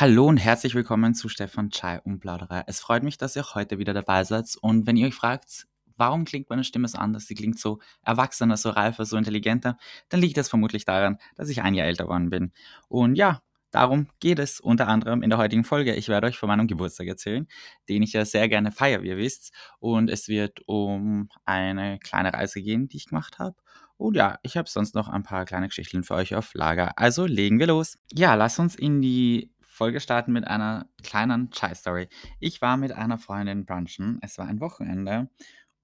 [0.00, 2.64] Hallo und herzlich willkommen zu Stefan Chai und Plauderer.
[2.66, 4.56] Es freut mich, dass ihr auch heute wieder dabei seid.
[4.62, 5.66] Und wenn ihr euch fragt,
[5.98, 9.76] warum klingt meine Stimme so anders, sie klingt so erwachsener, so reifer, so intelligenter,
[10.08, 12.52] dann liegt das vermutlich daran, dass ich ein Jahr älter geworden bin.
[12.88, 13.42] Und ja,
[13.72, 15.94] darum geht es unter anderem in der heutigen Folge.
[15.94, 17.46] Ich werde euch von meinem Geburtstag erzählen,
[17.90, 19.52] den ich ja sehr gerne feiere, wie ihr wisst.
[19.80, 23.56] Und es wird um eine kleine Reise gehen, die ich gemacht habe.
[23.98, 26.98] Und ja, ich habe sonst noch ein paar kleine Geschichten für euch auf Lager.
[26.98, 27.98] Also legen wir los.
[28.14, 32.10] Ja, lass uns in die Folge starten mit einer kleinen Chai-Story.
[32.38, 34.18] Ich war mit einer Freundin brunchen.
[34.20, 35.30] Es war ein Wochenende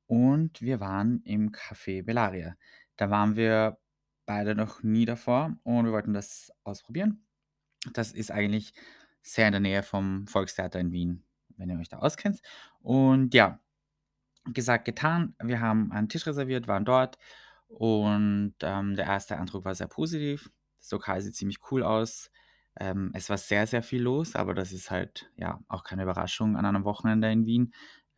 [0.05, 2.57] und wir waren im Café Bellaria.
[2.97, 3.79] Da waren wir
[4.27, 7.25] beide noch nie davor und wir wollten das ausprobieren.
[7.95, 8.75] Das ist eigentlich
[9.23, 11.25] sehr in der Nähe vom Volkstheater in Wien,
[11.57, 12.43] wenn ihr euch da auskennt.
[12.81, 13.61] Und ja,
[14.45, 15.35] gesagt, getan.
[15.43, 17.17] Wir haben einen Tisch reserviert, waren dort
[17.67, 20.51] und ähm, der erste Eindruck war sehr positiv.
[20.81, 22.31] Das Lokal sieht ziemlich cool aus.
[22.79, 26.57] Ähm, es war sehr, sehr viel los, aber das ist halt ja auch keine Überraschung
[26.57, 27.73] an einem Wochenende in Wien.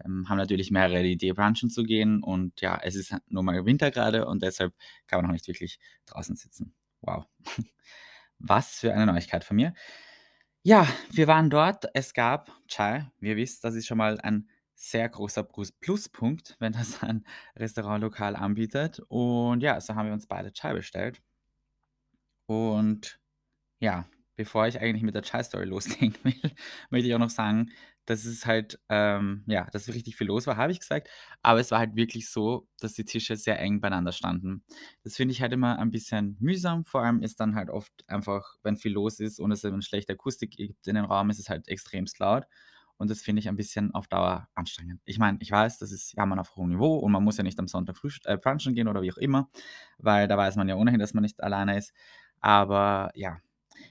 [0.05, 3.65] Ähm, haben natürlich mehrere die Idee, brunchen zu gehen und ja, es ist nur mal
[3.65, 4.75] Winter gerade und deshalb
[5.07, 6.75] kann man noch nicht wirklich draußen sitzen.
[7.01, 7.27] Wow.
[8.39, 9.75] Was für eine Neuigkeit von mir.
[10.63, 11.87] Ja, wir waren dort.
[11.95, 13.11] Es gab Chai.
[13.21, 17.25] Wie ihr wisst, das ist schon mal ein sehr großer Pluspunkt, wenn das ein
[17.57, 19.01] Restaurantlokal anbietet.
[19.09, 21.21] Und ja, so haben wir uns beide Chai bestellt.
[22.47, 23.21] Und
[23.81, 24.09] ja,
[24.39, 26.53] bevor ich eigentlich mit der Chai-Story loslegen will,
[26.91, 27.73] möchte ich auch noch sagen,
[28.07, 31.09] dass es halt, ähm, ja, dass richtig viel los war, habe ich gesagt.
[31.43, 34.63] Aber es war halt wirklich so, dass die Tische sehr eng beieinander standen.
[35.03, 36.85] Das finde ich halt immer ein bisschen mühsam.
[36.85, 40.13] Vor allem ist dann halt oft einfach, wenn viel los ist und es eine schlechte
[40.13, 42.45] Akustik gibt in den Raum, ist es halt extremst laut.
[42.97, 45.01] Und das finde ich ein bisschen auf Dauer anstrengend.
[45.05, 47.43] Ich meine, ich weiß, das ist ja man auf hohem Niveau und man muss ja
[47.43, 49.51] nicht am Sonntag früh äh, brunchen gehen oder wie auch immer,
[49.99, 51.93] weil da weiß man ja ohnehin, dass man nicht alleine ist.
[52.41, 53.39] Aber ja,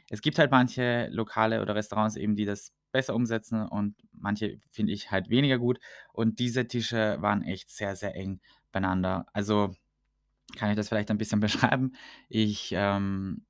[0.10, 4.94] es gibt halt manche Lokale oder Restaurants eben, die das besser umsetzen und manche finde
[4.94, 5.80] ich halt weniger gut.
[6.14, 8.40] Und diese Tische waren echt sehr, sehr eng
[8.72, 9.26] beieinander.
[9.34, 9.76] Also
[10.56, 11.94] kann ich das vielleicht ein bisschen beschreiben.
[12.30, 13.46] Ich, ähm,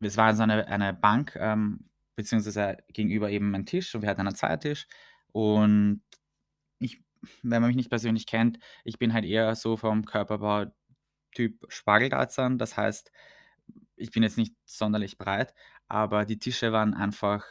[0.00, 4.22] es war so eine, eine Bank, ähm, beziehungsweise gegenüber eben ein Tisch und wir hatten
[4.22, 4.86] einen Zweiertisch.
[5.32, 6.02] Und
[6.78, 7.02] ich,
[7.42, 10.66] wenn man mich nicht persönlich kennt, ich bin halt eher so vom Körperbau
[11.34, 12.58] Typ Spargeltarzan.
[12.58, 13.12] Das heißt,
[13.96, 15.54] ich bin jetzt nicht sonderlich breit,
[15.88, 17.44] aber die Tische waren einfach,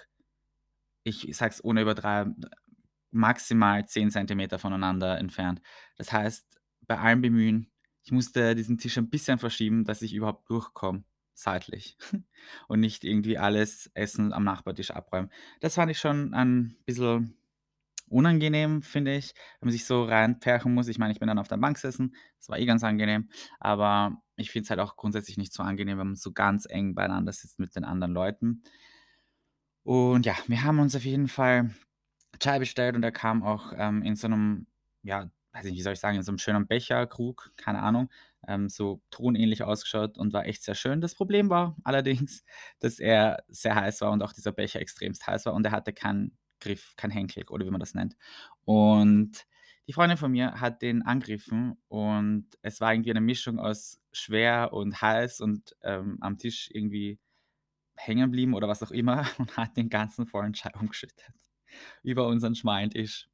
[1.04, 2.42] ich sage es ohne Übertreiben,
[3.12, 5.62] maximal 10 Zentimeter voneinander entfernt.
[5.98, 7.72] Das heißt, bei allem Bemühen,
[8.04, 11.04] ich musste diesen Tisch ein bisschen verschieben, dass ich überhaupt durchkomme,
[11.34, 11.98] seitlich
[12.68, 15.32] und nicht irgendwie alles Essen am Nachbartisch abräumen.
[15.62, 17.38] Das fand ich schon ein bisschen
[18.10, 20.88] unangenehm, finde ich, wenn man sich so reinpferchen muss.
[20.88, 24.22] Ich meine, ich bin dann auf der Bank gesessen, das war eh ganz angenehm, aber
[24.38, 27.34] ich finde es halt auch grundsätzlich nicht so angenehm, wenn man so ganz eng beieinander
[27.34, 28.64] sitzt mit den anderen Leuten.
[29.84, 31.72] Und ja, wir haben uns auf jeden Fall
[32.40, 34.68] Chai bestellt und er kam auch ähm, in so einem,
[35.02, 38.10] ja, weiß ich nicht, wie soll ich sagen, in so einem schönen Becherkrug, keine Ahnung,
[38.48, 41.02] ähm, so tonähnlich ausgeschaut und war echt sehr schön.
[41.02, 42.44] Das Problem war allerdings,
[42.80, 45.94] dass er sehr heiß war und auch dieser Becher extremst heiß war und er hatte
[45.94, 48.16] keinen Griff, kein Henkel oder wie man das nennt.
[48.66, 49.46] Und
[49.88, 54.74] die Freundin von mir hat den angegriffen und es war irgendwie eine Mischung aus schwer
[54.74, 57.20] und heiß und ähm, am Tisch irgendwie
[57.96, 61.26] hängen geblieben oder was auch immer und hat den ganzen vollen Chai umgeschüttet
[62.04, 63.30] über unseren schmalen Tisch.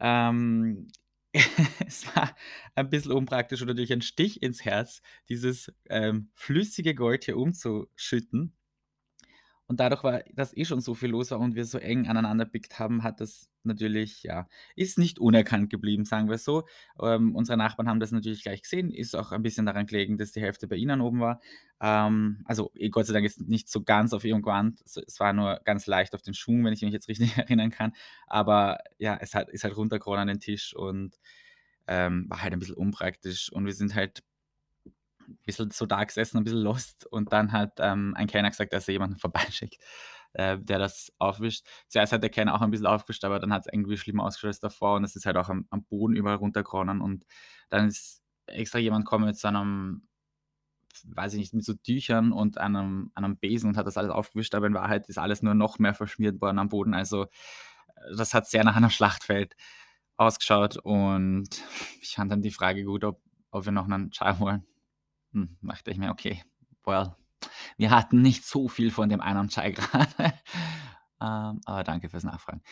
[0.00, 0.88] Ähm,
[1.86, 2.34] es war
[2.74, 8.56] ein bisschen unpraktisch und natürlich ein Stich ins Herz, dieses ähm, flüssige Gold hier umzuschütten.
[9.68, 12.46] Und dadurch war dass eh schon so viel los war und wir so eng aneinander
[12.46, 16.66] pickt haben, hat das natürlich ja, ist nicht unerkannt geblieben, sagen wir so.
[17.00, 20.32] Ähm, unsere Nachbarn haben das natürlich gleich gesehen, ist auch ein bisschen daran gelegen, dass
[20.32, 21.40] die Hälfte bei ihnen oben war.
[21.82, 25.34] Ähm, also eh, Gott sei Dank ist nicht so ganz auf ihrem Gewand, es war
[25.34, 27.92] nur ganz leicht auf den Schuhen, wenn ich mich jetzt richtig erinnern kann.
[28.26, 31.18] Aber ja, es hat, ist halt runtergerollt an den Tisch und
[31.86, 33.52] ähm, war halt ein bisschen unpraktisch.
[33.52, 34.22] Und wir sind halt
[35.28, 38.72] ein bisschen so da gesessen, ein bisschen lost und dann hat ähm, ein Kellner gesagt,
[38.72, 39.78] dass er jemanden vorbeischickt,
[40.32, 41.66] äh, der das aufwischt.
[41.88, 44.48] Zuerst hat der Kellner auch ein bisschen aufgewischt, aber dann hat es irgendwie schlimmer ausgeschaut
[44.48, 47.24] als davor und es ist halt auch am, am Boden überall runtergeronnen und
[47.68, 50.08] dann ist extra jemand gekommen mit so einem,
[51.04, 54.54] weiß ich nicht, mit so Tüchern und einem, einem Besen und hat das alles aufgewischt,
[54.54, 56.94] aber in Wahrheit ist alles nur noch mehr verschmiert worden am Boden.
[56.94, 57.28] Also äh,
[58.16, 59.54] das hat sehr nach einem Schlachtfeld
[60.16, 61.48] ausgeschaut und
[62.02, 63.20] ich fand dann die Frage gut, ob,
[63.50, 64.66] ob wir noch einen Chai wollen.
[65.38, 66.42] Hm, dachte ich mir, okay,
[66.84, 67.14] well,
[67.76, 70.08] wir hatten nicht so viel von dem einen Chai gerade.
[71.20, 72.62] ähm, aber danke fürs Nachfragen.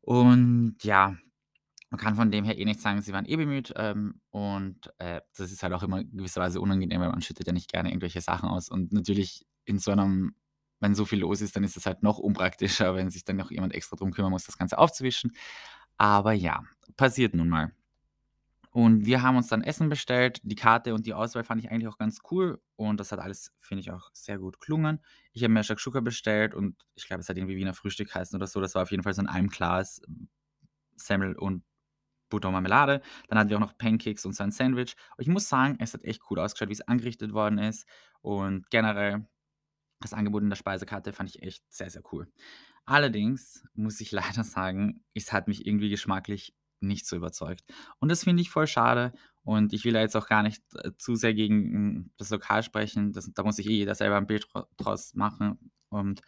[0.00, 1.16] Und ja,
[1.90, 3.72] man kann von dem her eh nicht sagen, sie waren eh bemüht.
[3.76, 7.70] Ähm, und äh, das ist halt auch immer gewisserweise unangenehm, weil man schüttet ja nicht
[7.70, 8.68] gerne irgendwelche Sachen aus.
[8.68, 10.34] Und natürlich in so einem
[10.82, 13.50] wenn so viel los ist, dann ist es halt noch unpraktischer, wenn sich dann noch
[13.50, 15.32] jemand extra drum kümmern muss, das Ganze aufzuwischen.
[15.96, 16.64] Aber ja,
[16.96, 17.72] passiert nun mal.
[18.72, 20.40] Und wir haben uns dann Essen bestellt.
[20.42, 23.52] Die Karte und die Auswahl fand ich eigentlich auch ganz cool und das hat alles,
[23.58, 25.00] finde ich, auch sehr gut gelungen.
[25.32, 28.46] Ich habe mir Shakshuka bestellt und ich glaube, es hat irgendwie Wiener Frühstück heißen oder
[28.46, 28.60] so.
[28.62, 30.00] Das war auf jeden Fall so in einem Glas
[30.96, 31.64] Semmel und
[32.30, 33.02] Butter und Marmelade.
[33.28, 34.94] Dann hatten wir auch noch Pancakes und so ein Sandwich.
[35.18, 37.86] Und ich muss sagen, es hat echt cool ausgeschaut, wie es angerichtet worden ist
[38.22, 39.26] und generell
[40.00, 42.26] das Angebot in der Speisekarte fand ich echt sehr, sehr cool.
[42.86, 47.62] Allerdings muss ich leider sagen, es hat mich irgendwie geschmacklich nicht so überzeugt.
[47.98, 49.12] Und das finde ich voll schade.
[49.44, 52.62] Und ich will da jetzt auch gar nicht äh, zu sehr gegen hm, das Lokal
[52.62, 53.12] sprechen.
[53.12, 54.46] Das, da muss sich eh jeder selber ein Bild
[54.76, 56.22] draus machen und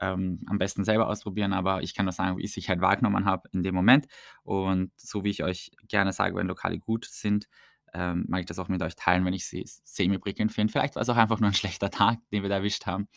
[0.00, 1.52] ähm, am besten selber ausprobieren.
[1.52, 4.06] Aber ich kann nur sagen, wie ich es halt wahrgenommen habe in dem Moment.
[4.42, 7.48] Und so wie ich euch gerne sage, wenn Lokale gut sind,
[7.94, 10.72] ähm, mag ich das auch mit euch teilen, wenn ich sie semi-prickelnd finde.
[10.72, 13.08] Vielleicht war es auch einfach nur ein schlechter Tag, den wir da erwischt haben.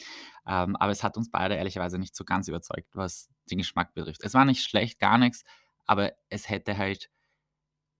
[0.48, 4.24] Ähm, aber es hat uns beide ehrlicherweise nicht so ganz überzeugt, was den Geschmack betrifft.
[4.24, 5.44] Es war nicht schlecht, gar nichts,
[5.92, 7.10] aber es hätte halt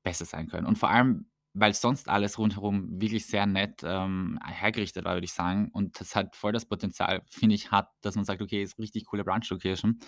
[0.02, 0.66] besser sein können.
[0.66, 5.34] Und vor allem, weil sonst alles rundherum wirklich sehr nett ähm, hergerichtet war, würde ich
[5.34, 5.70] sagen.
[5.74, 9.08] Und das hat voll das Potenzial, finde ich, hat, dass man sagt, okay, ist richtig
[9.08, 10.00] coole Brunch-Location.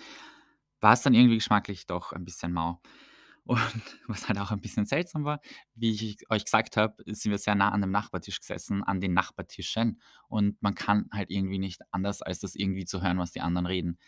[0.80, 2.80] War es dann irgendwie geschmacklich doch ein bisschen mau.
[3.44, 3.60] Und
[4.06, 5.42] was halt auch ein bisschen seltsam war,
[5.74, 9.12] wie ich euch gesagt habe, sind wir sehr nah an dem Nachbartisch gesessen, an den
[9.12, 10.00] Nachbartischen.
[10.28, 13.66] Und man kann halt irgendwie nicht anders, als das irgendwie zu hören, was die anderen
[13.66, 13.98] reden.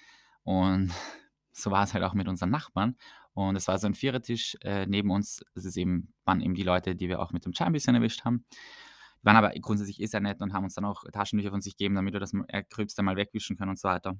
[0.45, 0.91] Und
[1.53, 2.97] so war es halt auch mit unseren Nachbarn.
[3.37, 5.45] Und es war so ein Vierertisch äh, neben uns.
[5.75, 8.47] Eben, waren eben die Leute, die wir auch mit dem Chai ein bisschen erwischt haben.
[9.21, 11.77] Die waren aber grundsätzlich eh sehr nett und haben uns dann auch Taschentücher von sich
[11.77, 12.33] gegeben, damit wir das
[12.71, 14.15] Gröbste mal wegwischen können und so weiter.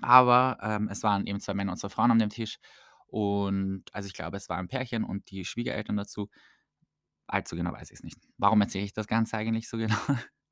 [0.00, 2.58] Aber ähm, es waren eben zwei Männer und zwei Frauen an dem Tisch.
[3.06, 6.30] Und also ich glaube, es war ein Pärchen und die Schwiegereltern dazu.
[7.26, 8.16] Allzu genau weiß ich es nicht.
[8.38, 9.98] Warum erzähle ich das Ganze eigentlich so genau?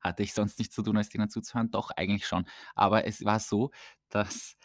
[0.01, 1.71] Hatte ich sonst nichts zu tun, als denen zuzuhören?
[1.71, 2.45] Doch, eigentlich schon.
[2.75, 3.71] Aber es war so,
[4.09, 4.55] dass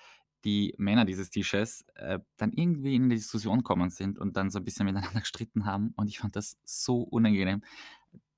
[0.45, 4.59] die Männer dieses Tisches äh, dann irgendwie in die Diskussion gekommen sind und dann so
[4.59, 5.93] ein bisschen miteinander gestritten haben.
[5.97, 7.63] Und ich fand das so unangenehm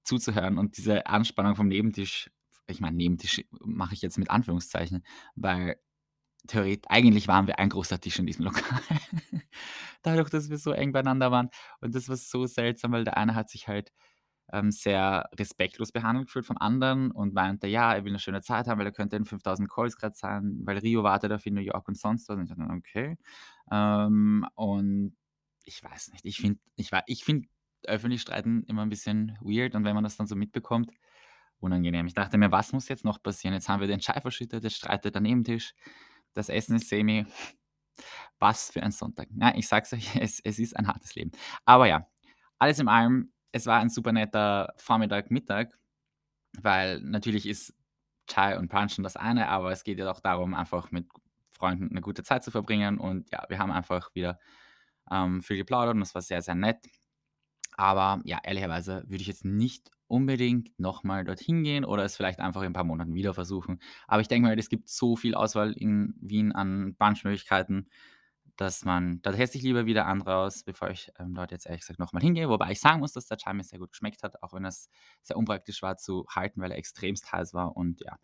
[0.05, 2.31] zuzuhören und diese Anspannung vom Nebentisch.
[2.67, 5.05] Ich meine, Nebentisch mache ich jetzt mit Anführungszeichen,
[5.35, 5.77] weil
[6.47, 8.81] theoretisch, eigentlich waren wir ein großer Tisch in diesem Lokal.
[10.03, 11.51] Dadurch, dass wir so eng beieinander waren.
[11.81, 13.93] Und das war so seltsam, weil der eine hat sich halt
[14.55, 18.67] ähm, sehr respektlos behandelt gefühlt vom anderen und meinte, ja, er will eine schöne Zeit
[18.67, 21.61] haben, weil er könnte in 5000 Calls gerade sein, weil Rio wartet auf in New
[21.61, 22.37] York und sonst was.
[22.37, 23.17] Und ich dachte, okay.
[23.71, 25.17] Ähm, und
[25.65, 27.49] ich weiß nicht, ich finde, ich, ich finde
[27.87, 30.91] öffentlich streiten immer ein bisschen weird und wenn man das dann so mitbekommt,
[31.59, 32.07] unangenehm.
[32.07, 33.55] Ich dachte mir, was muss jetzt noch passieren?
[33.55, 35.75] Jetzt haben wir den Schei verschüttet, jetzt streitet der Nebentisch
[36.35, 37.25] das Essen ist semi.
[38.39, 39.29] Was für ein Sonntag.
[39.41, 41.31] Ja, ich sag's euch, es, es ist ein hartes Leben.
[41.65, 42.07] Aber ja,
[42.59, 45.79] alles in allem, es war ein super netter Vormittag, Mittag,
[46.61, 47.73] weil natürlich ist
[48.27, 51.07] Chai und Brunchen das eine, aber es geht ja auch darum, einfach mit
[51.53, 52.99] Freunden eine gute Zeit zu verbringen.
[52.99, 54.41] Und ja, wir haben einfach wieder
[55.09, 56.79] ähm, viel geplaudert und es war sehr, sehr nett.
[57.77, 62.63] Aber ja, ehrlicherweise würde ich jetzt nicht unbedingt nochmal dorthin gehen oder es vielleicht einfach
[62.63, 63.79] in ein paar Monaten wieder versuchen.
[64.09, 67.89] Aber ich denke mal, es gibt so viel Auswahl in Wien an Brunchmöglichkeiten,
[68.57, 71.81] dass man, da teste ich lieber wieder andere aus, bevor ich ähm, dort jetzt ehrlich
[71.81, 72.49] gesagt nochmal hingehe.
[72.49, 74.89] Wobei ich sagen muss, dass der Chai mir sehr gut geschmeckt hat, auch wenn es
[75.23, 78.17] sehr unpraktisch war zu halten, weil er extremst heiß war und ja,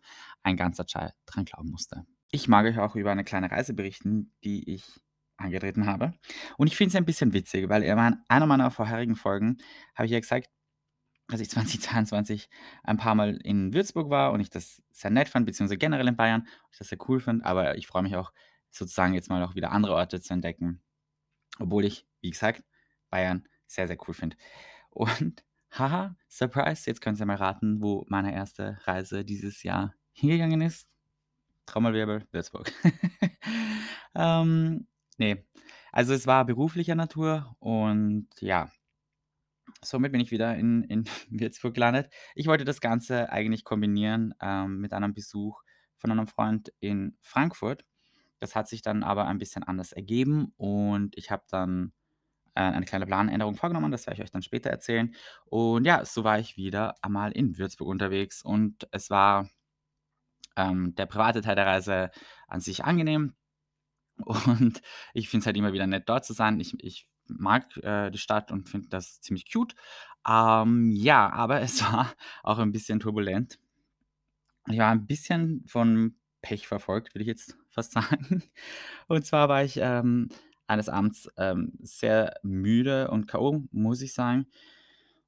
[0.43, 2.05] ein ganzer Chai dran glauben musste.
[2.31, 5.01] Ich mag euch auch über eine kleine Reise berichten, die ich
[5.37, 6.13] angetreten habe.
[6.57, 9.57] Und ich finde es ein bisschen witzig, weil in einer meiner vorherigen Folgen
[9.95, 10.47] habe ich ja gesagt,
[11.27, 12.49] dass ich 2022
[12.83, 16.15] ein paar Mal in Würzburg war und ich das sehr nett fand, beziehungsweise generell in
[16.15, 18.31] Bayern, ich das sehr cool fand, aber ich freue mich auch
[18.71, 20.81] sozusagen jetzt mal auch wieder andere Orte zu entdecken,
[21.59, 22.63] obwohl ich, wie gesagt,
[23.09, 24.37] Bayern sehr, sehr cool finde.
[24.89, 30.61] Und haha, Surprise, jetzt könnt ihr mal raten, wo meine erste Reise dieses Jahr hingegangen
[30.61, 30.89] ist.
[31.65, 32.71] Trommelwirbel, Würzburg.
[34.15, 34.87] ähm,
[35.21, 35.45] Nee.
[35.91, 38.71] Also, es war beruflicher Natur und ja,
[39.83, 42.11] somit bin ich wieder in in Würzburg gelandet.
[42.35, 45.61] Ich wollte das Ganze eigentlich kombinieren, ähm, mit einem Besuch
[45.97, 47.85] von einem Freund in Frankfurt.
[48.41, 51.93] Das hat sich dann aber ein bisschen anders ergeben und ich habe dann,
[52.55, 55.15] äh, eine kleine Planänderung vorgenommen, das werde ich euch dann später erzählen.
[55.45, 59.49] Und ja, so war ich wieder einmal in Würzburg unterwegs und es war,
[60.57, 62.11] ähm, der private Teil der Reise
[62.47, 63.35] an sich angenehm.
[64.45, 64.81] Und
[65.13, 66.59] ich finde es halt immer wieder nett, dort zu sein.
[66.59, 69.75] Ich ich mag, äh, die Stadt und finde das ziemlich cute.
[70.27, 73.59] Ähm, ja, aber es war auch ein bisschen turbulent.
[74.67, 78.43] Ich war ein bisschen von Pech verfolgt, würde ich jetzt fast sagen.
[79.07, 80.29] Und zwar war ich, ähm,
[80.67, 84.47] eines Abends, ähm, sehr müde und K.O., muss ich sagen.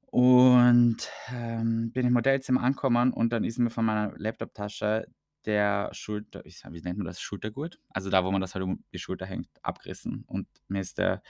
[0.06, 5.06] Und, ähm, bin im Hotelzimmer angekommen und dann ist mir von meiner Laptoptasche
[5.44, 7.78] der Schulter ich wie nennt man das, Schultergurt?
[7.90, 11.22] Also da, wo man das halt um die Schulter hängt, abgerissen und mir ist der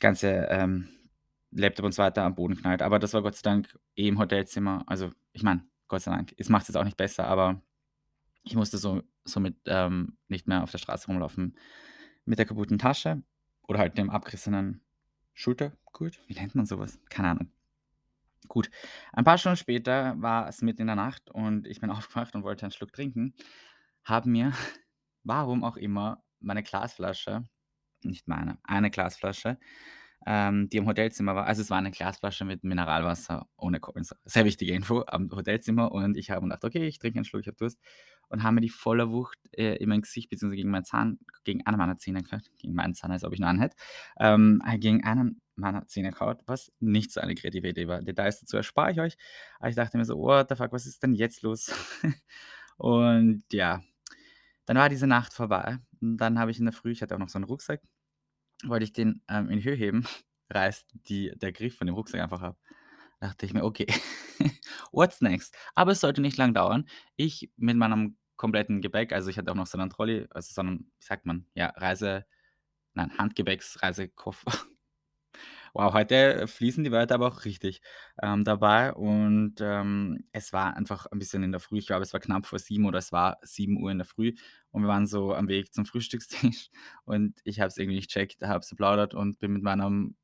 [0.00, 0.88] ganze, ähm,
[1.52, 2.82] Laptop und so weiter am Boden geknallt.
[2.82, 4.84] Aber das war Gott sei Dank eh im Hotelzimmer.
[4.86, 7.62] Also, ich meine, Gott sei Dank, es macht's jetzt auch nicht besser, aber
[8.42, 11.56] ich musste so somit, ähm, nicht mehr auf der Straße rumlaufen
[12.24, 13.22] mit der kaputten Tasche
[13.68, 14.82] oder halt dem abgerissenen
[15.34, 16.20] Schultergurt.
[16.26, 16.98] Wie nennt man so was?
[17.10, 17.50] Keine Ahnung.
[18.48, 18.70] Gut,
[19.12, 22.42] ein paar Stunden später war es mitten in der Nacht und ich bin aufgewacht und
[22.42, 23.34] wollte einen Schluck trinken,
[24.04, 24.52] habe mir,
[25.24, 27.44] warum auch immer, meine Glasflasche
[28.04, 29.58] nicht meine, eine Glasflasche,
[30.26, 34.20] ähm, die im Hotelzimmer war also, es war eine Glasflasche mit Mineralwasser ohne Kohlensäure.
[34.24, 37.48] Sehr wichtige Info am Hotelzimmer und ich habe gedacht: „Okay, ich trinke einen Schluck, ich
[37.48, 37.80] habe Durst“
[38.30, 41.66] und habe mir die voller Wucht, äh, in mein Gesicht beziehungsweise gegen meinen Zahn gegen
[41.66, 43.76] einen meiner Zähne gehauen gegen meinen Zahn, als ob ich nur einen hätte,
[44.18, 48.02] ähm, äh, gegen einen meiner Zähne gehauen, was nicht so eine kreative Idee war.
[48.02, 49.16] Details dazu erspare ich euch,
[49.58, 51.70] aber ich dachte mir so: „What the fuck, was ist denn jetzt los?“
[52.78, 53.82] Und ja,
[54.66, 57.18] dann war diese Nacht vorbei und dann habe ich in der Früh ich hatte auch
[57.18, 57.82] noch so einen Rucksack,
[58.64, 60.04] wollte ich den, ähm, in Höhe heben,
[60.50, 62.58] reißt die der Griff von dem Rucksack einfach ab.
[63.20, 63.86] Dachte ich mir: „Okay,
[64.92, 66.86] what's next?“ Aber es sollte nicht lang dauern.
[67.16, 70.62] Ich mit meinem kompletten Gepäck also, ich hatte auch noch so einen Trolley, also, so
[70.64, 72.26] 'nen, wie sagt man, ja, Reise
[72.94, 74.52] nein, Handgepäcksreisekoffer.
[75.74, 77.80] Wow, heute fließen die Wörter aber auch richtig,
[78.22, 81.78] ähm, dabei und, ähm, es war einfach ein bisschen in der Früh.
[81.78, 84.34] Ich glaube, es war knapp vor 7 oder es war 7:00 in der Früh
[84.72, 86.70] und wir waren so am Weg zum Frühstückstisch
[87.04, 90.16] und ich habe es irgendwie nicht gecheckt, habe so geplaudert und bin mit meinem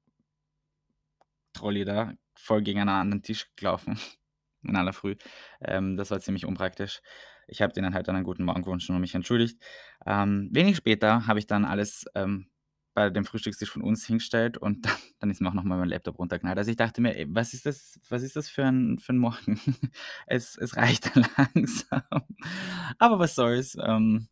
[1.53, 3.99] Trolley da voll gegen einen anderen Tisch gelaufen
[4.63, 5.17] in aller Früh.
[5.61, 7.01] Ähm, das war ziemlich unpraktisch.
[7.49, 9.61] Ich habe denen halt dann einen guten Morgen gewünscht und mich entschuldigt.
[10.07, 12.49] Ähm, wenig später habe ich dann alles, ähm,
[12.95, 15.88] bei dem Frühstückstisch von uns hingestellt und dann dann ist mir auch noch mal mein
[15.88, 16.59] Laptop runtergeknallt.
[16.59, 19.19] Also, ich dachte mir: „Ey, was ist das was ist das für ein für ein
[19.19, 19.61] Morgen?“
[20.26, 22.03] Es es reicht langsam.
[22.99, 24.29] Aber was soll's, ähm,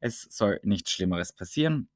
[0.00, 1.88] es soll nichts Schlimmeres passieren.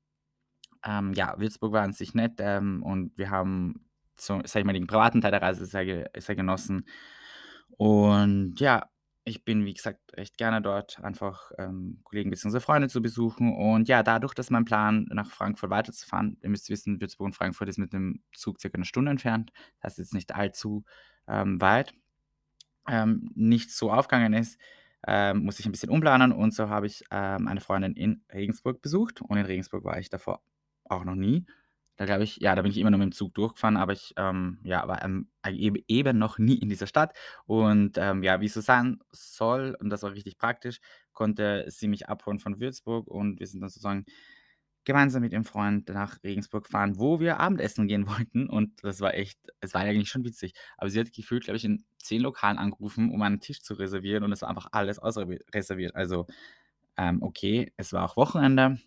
[0.84, 3.86] Ähm, ja, Würzburg war an sich nett, ähm, und wir haben
[4.18, 6.86] so, sage ich mal, den privaten Teil der Reise sehr sehr genossen.
[7.78, 8.89] Und ja,
[9.24, 13.54] ich bin, wie gesagt, recht gerne dort, einfach, ähm, Kollegen beziehungsweise Freunde zu besuchen.
[13.54, 17.68] Und ja, dadurch, dass mein Plan, nach Frankfurt weiterzufahren ihr müsst wissen, Würzburg und Frankfurt
[17.68, 19.52] ist mit dem Zug circa 'ne Stunde entfernt.
[19.80, 20.84] Das ist jetzt nicht allzu,
[21.28, 21.92] ähm, weit,
[22.88, 24.58] ähm, nicht so aufgegangen ist,
[25.06, 28.82] ähm, musste ich ein bisschen umplanen und so habe ich, ähm, eine Freundin in Regensburg
[28.82, 30.42] besucht und in Regensburg war ich davor
[30.86, 31.46] auch noch nie.
[32.00, 34.14] Da glaube ich ja, da bin ich immer nur mit dem Zug durchgefahren, aber ich,
[34.16, 37.14] ähm, ja, war, ähm, eb eben noch nie in dieser Stadt.
[37.44, 40.80] Und, ähm, ja, wie es so sein soll und das war richtig praktisch,
[41.12, 44.06] konnte sie mich abholen von Würzburg und wir sind dann sozusagen
[44.84, 48.48] gemeinsam mit ihrem Freund nach Regensburg gefahren, wo wir Abendessen gehen wollten.
[48.48, 51.66] Und das war echt es war eigentlich schon witzig, aber sie hat gefühlt, glaube ich,
[51.66, 55.38] in 10 Lokalen angerufen, um einen Tisch zu reservieren und es war einfach alles ausrevi
[55.54, 55.94] reserviert.
[55.96, 56.26] Also,
[56.96, 58.78] ähm, okay, es war auch Wochenende,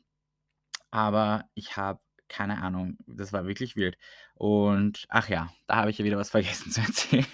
[0.92, 2.00] aber ich habe
[2.30, 3.98] keine Ahnung, das war wirklich wild.
[4.36, 7.26] Und ach ja, da habe ich ja wieder was vergessen zu erzählen.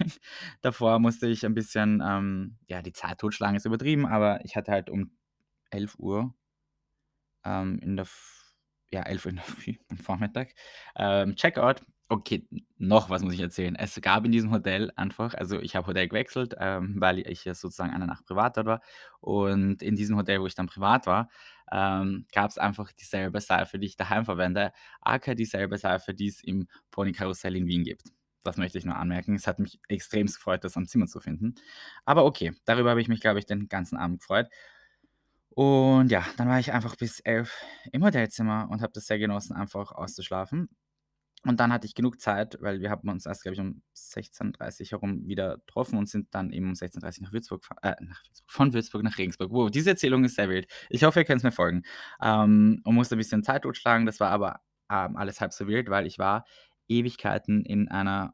[0.61, 4.71] Davor musste ich ein bisschen, ähm ja, die Zeit totschlagen ist übertrieben, aber ich hatte
[4.71, 5.11] halt um
[5.71, 6.33] 11:00
[7.45, 8.53] ähm, in der F
[8.91, 10.53] ja, 11:00 in der Früh am Vormittag,
[10.95, 11.81] ähm, Checkout.
[12.11, 12.47] Okay,
[12.79, 13.75] noch was muss ich erzählen.
[13.75, 17.53] Es gab in diesem Hotel einfach also, ich habe Hotel gewechselt, ähm, weil ich ja
[17.53, 18.81] sozusagen eine Nacht privat dort war.
[19.21, 21.29] Und in diesem Hotel, wo ich dann privat war,
[21.71, 26.67] ähm, gab's einfach dieselbe Seife, die ich daheim verwende, aka dieselbe Seife, die es im
[26.89, 28.01] Ponykarussell in Wien gibt.
[28.43, 29.35] Das möchte ich nur anmerken.
[29.35, 31.53] Es hat mich extremst gefreut, das am Zimmer zu finden.
[32.05, 34.47] Aber okay, darüber habe ich mich, glaube ich, den ganzen Abend gefreut.
[35.51, 37.53] Und ja, dann war ich einfach bis 11
[37.91, 40.69] im Hotelzimmer und habe das sehr genossen, einfach auszuschlafen.
[41.45, 44.91] Und dann hatte ich genug Zeit, weil wir haben uns erst, glaube ich, um 16:30
[44.91, 48.73] herum wieder getroffen und sind dann eben um 16:30 nach Würzburg äh, nach Würzburg von
[48.73, 49.51] Würzburg nach Regensburg.
[49.51, 50.67] Wow, diese Erzählung ist sehr wild.
[50.89, 51.83] Ich hoffe, ihr könnt's mir folgen.
[52.21, 54.05] Ähm, und musste 'n bisschen Zeit totschlagen.
[54.05, 54.59] Das war aber,
[54.91, 56.45] ähm, alles halb so wild, weil ich war
[56.89, 58.33] Ewigkeiten in einer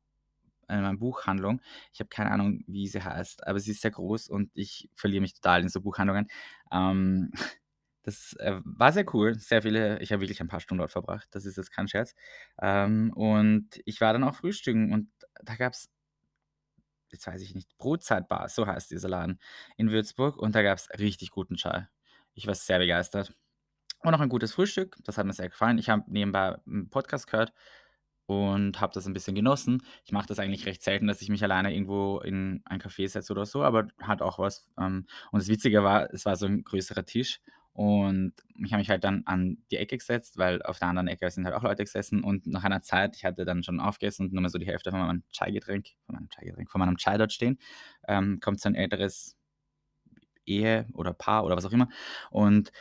[0.70, 1.62] in einer Buchhandlung.
[1.94, 5.22] Ich habe keine Ahnung, wie sie heißt, aber sie ist sehr groß und ich verliere
[5.22, 6.28] mich total in so Buchhandlungen.
[6.72, 7.32] Ähm,
[8.06, 9.36] das, äh, war sehr cool.
[9.40, 11.28] Sehr viele ich habe wirklich ein paar Stunden dort verbracht.
[11.32, 12.16] Das ist jetzt kein Scherz.
[12.62, 15.10] Ähm, und ich war dann auch frühstücken und
[15.44, 15.88] da gab's
[17.12, 19.40] jetzt weiß ich nicht, Brotzeitbar, so heißt dieser Laden
[19.78, 21.88] in Würzburg und da gab's richtig guten Chai.
[22.34, 23.34] Ich war sehr begeistert.
[24.04, 25.78] Und auch ein gutes Frühstück, das hat mir sehr gefallen.
[25.80, 27.54] Ich habe nebenbei 'n Podcast gehört
[28.28, 29.84] und habe das 'n bisschen genossen.
[30.06, 33.34] Ich mache das eigentlich recht selten, dass ich mich alleine irgendwo in ein Café setze
[33.34, 34.70] oder so, aber hat auch was.
[34.80, 37.42] Ähm, und das Witzige war, es war so 'n größerer Tisch
[37.76, 38.34] und
[38.66, 41.46] ich habe mich halt dann an die Ecke gesetzt, weil auf der anderen Ecke sind
[41.46, 44.42] halt auch Leute gesessen und nach einer Zeit ich hatte dann schon aufgegessen und nur
[44.42, 47.60] mehr so die Hälfte von meinem Chai-Getränk von meinem Chai-Getränk von meinem Chai dort stehen,
[48.10, 49.34] ähm, kommt so 'n älteres
[50.46, 51.90] Ehe oder Paar oder was auch immer
[52.32, 52.72] und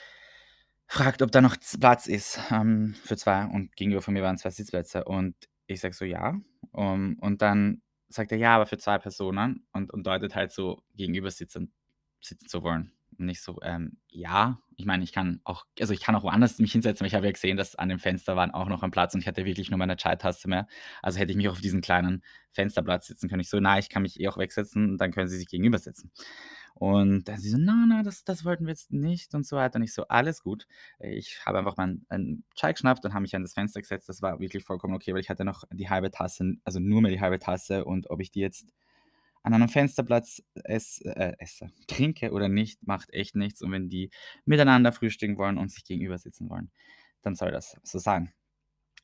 [0.88, 4.50] fragt, ob da noch Platz ist, ähm, für 2 und gegenüber von mir waren 2
[4.50, 5.34] Sitzplätze und
[5.66, 6.38] ich sage so: „Ja.“
[6.76, 10.82] Ähm, und dann sagt er: „Ja, aber für 2 Personen“ und und deutet halt so
[10.94, 11.72] gegenüber sitzen
[12.20, 12.92] sitzen zu wollen.
[13.18, 16.58] Und ich so: „Ähm, ja.“ Ich meine, ich kann auch also, ich kann auch woanders
[16.58, 18.90] mich hinsetzen, aber ich habe ja gesehen, dass an dem Fenster waren auch noch ein
[18.90, 20.66] Platz und ich hatte wirklich nur meine Chai-Tasse mehr.
[21.02, 23.40] Also, hätte ich mich auf diesen kleinen Fensterplatz setzen können.
[23.40, 25.78] Ich so: „Nein, ich kann mich eh auch wegsetzen und dann können sie sich gegenüber
[25.78, 26.10] setzen.“
[26.74, 29.76] Und dann sie so: „Na, na, das das wollten wir jetzt nicht“ und so weiter.
[29.76, 30.66] Und ich so: „Alles gut.“
[30.98, 34.08] Ich habe einfach meinen einen Chai geschnappt und habe mich an das Fenster gesetzt.
[34.08, 37.12] Das war wirklich vollkommen okay, weil ich hatte noch die halbe Tasse also, nur mehr
[37.12, 38.72] die halbe Tasse und ob ich die jetzt
[39.44, 43.62] an einem Fensterplatz ess äh, esse, trinke oder nicht, macht echt nichts.
[43.62, 44.10] Und wenn die
[44.44, 46.70] miteinander frühstücken wollen und sich gegenüber sitzen wollen,
[47.22, 48.32] dann soll das so sein.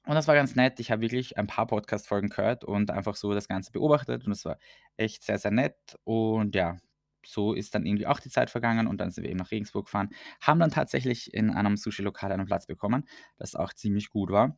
[0.07, 0.81] Und das war ganz nett.
[0.81, 4.47] Ich habe wirklich ein paar Podcast-Folgen gehört und einfach so das Ganze beobachtet und es
[4.47, 4.59] war
[4.97, 5.77] echt sehr, sehr nett.
[6.05, 6.79] Und ja,
[7.25, 9.85] so ist dann irgendwie auch die Zeit vergangen und dann sind wir eben nach Regensburg
[9.85, 10.09] gefahren,
[10.41, 13.07] haben dann tatsächlich in einem Sushi-Lokal einen Platz bekommen,
[13.37, 14.57] das auch ziemlich gut war.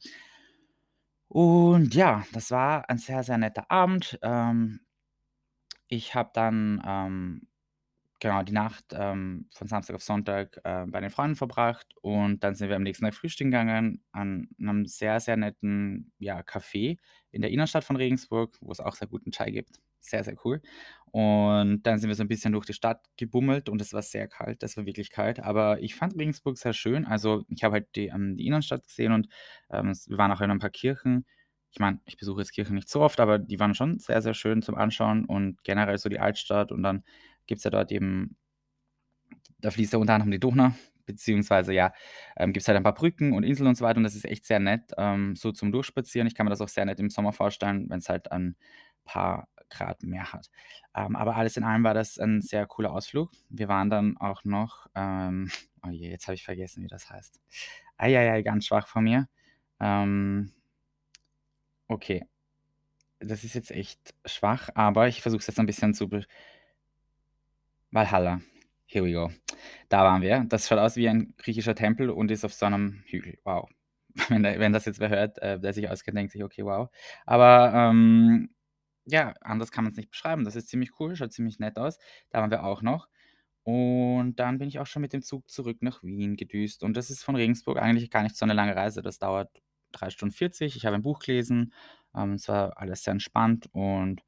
[1.27, 4.19] Und ja, das war ein sehr, sehr netter Abend.
[4.23, 4.81] Ähm,
[5.93, 7.49] ich habe dann, ähm,
[8.21, 12.55] genau, die Nacht, ähm, von Samstag auf Sonntag, äh, bei den Freunden verbracht und dann
[12.55, 16.99] sind wir am nächsten Tag frühstücken gegangen an 'nem sehr, sehr netten, ja, Café
[17.33, 19.81] in der Innenstadt von Regensburg, wo es auch sehr guten Chai gibt.
[20.01, 20.63] Sehr, sehr cool.
[21.13, 24.29] Und dann sind wir so ein bisschen durch die Stadt gebummelt und es war sehr
[24.29, 24.63] kalt.
[24.63, 27.05] Es war wirklich kalt, aber ich fand Regensburg sehr schön.
[27.07, 29.29] Also, ich habe halt die ähm, die Innenstadt gesehen und,
[29.71, 31.27] ähm, wir waren auch in ein paar Kirchen.
[31.73, 34.35] Ich meine, ich besuche jetzt Kirchen nicht so oft, aber die waren schon sehr, sehr
[34.35, 37.03] schön zum Anschauen und generell so die Altstadt und dann
[37.47, 38.37] gibt's ja dort eben
[39.63, 40.73] da fließt ja unter anderem die Donau,
[41.07, 41.93] beziehungsweise ja,
[42.37, 44.45] ähm, gibt's halt ein paar Brücken und Inseln und so weiter und das ist echt
[44.45, 46.27] sehr nett, ähm, so zum Durchspazieren.
[46.27, 48.57] Ich kann mir das auch sehr nett im Sommer vorstellen, wenn's halt ein
[49.05, 50.51] paar Grad mehr hat.
[50.95, 53.31] Ähm, aber alles in allem war das ein sehr cooler Ausflug.
[53.49, 55.51] Wir waren dann auch noch, ähm
[55.85, 57.41] oh je, jetzt habe ich vergessen, wie das heißt.
[57.97, 59.29] Ei, ei, ei, ganz schwach von mir.
[59.81, 60.53] Ähm
[61.93, 62.25] okay,
[63.21, 66.27] das ist jetzt echt schwach, aber ich versuche es jetzt ein bisschen zu be
[67.91, 68.41] Walhalla.
[68.87, 69.31] Here we go.
[69.89, 70.45] Da waren wir.
[70.49, 73.39] Das schaut aus wie ein griechischer Tempel und ist auf so einem Hügel.
[73.45, 73.69] Wow.
[74.29, 76.91] Wenn der wenn das jetzt wer hört, äh, der sich auskennt, denkt sich: „Okay, wow.“
[77.27, 78.51] Aber, ähm,
[79.07, 80.45] ja, anders kann man's nicht beschreiben.
[80.45, 81.99] Das ist ziemlich cool, schaut ziemlich nett aus.
[82.31, 83.09] Da waren wir auch noch.
[83.65, 86.83] Und dann bin ich auch schon mit dem Zug zurück nach Wien gedüst.
[86.85, 89.03] Und das ist von Regensburg eigentlich gar nicht so 'ne lange Reise.
[89.03, 89.51] Das dauert
[89.93, 90.77] 3 Stunden 40.
[90.77, 91.73] Ich habe ein Buch gelesen.
[92.17, 94.23] Ähm, es war alles sehr entspannt und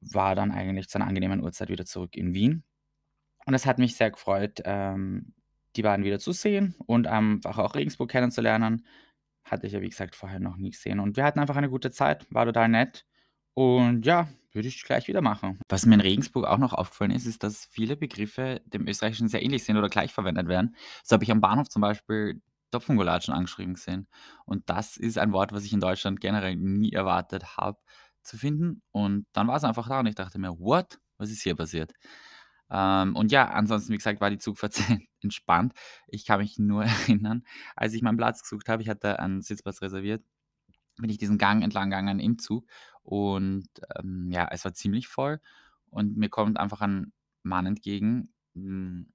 [0.00, 2.64] war dann eigentlich zu 'ner angenehmen Uhrzeit wieder zurück in Wien.
[3.46, 5.34] Und es hat mich sehr gefreut, ähm,
[5.76, 8.86] die beiden wieder zu sehen und einfach auch Regensburg kennenzulernen.
[9.44, 11.00] Hatte ich ja, wie gesagt, vorher noch nie gesehen.
[11.00, 13.06] Und wir hatten einfach eine gute Zeit, war total nett.
[13.54, 15.60] Und ja, würde ich gleich wieder machen.
[15.68, 19.42] Was mir in Regensburg auch noch aufgefallen ist, ist, dass viele Begriffe dem Österreichischen sehr
[19.42, 20.76] ähnlich sind oder gleich verwendet werden.
[21.04, 24.08] So habe ich am Bahnhof zum Beispiel Topfengulatschen angeschrieben gesehen.
[24.46, 27.78] Und das ist ein Wort, was ich in Deutschland generell nie erwartet habe
[28.22, 28.82] zu finden.
[28.92, 30.98] Und dann war's einfach da und ich dachte mir: „What?
[31.18, 31.92] Was ist hier passiert?“
[32.70, 34.74] Ähm, und ja, ansonsten, wie gesagt, war die Zugfahrt
[35.22, 35.72] entspannt.
[36.08, 37.44] Ich kann mich nur erinnern,
[37.76, 40.22] als ich meinen Platz gesucht habe, ich hatte einen Sitzplatz reserviert,
[40.98, 42.66] bin ich diesen Gang entlang gegangen im Zug
[43.02, 45.40] und, ähm, ja, es war ziemlich voll
[45.90, 49.12] und mir kommt einfach ein Mann entgegen, hm,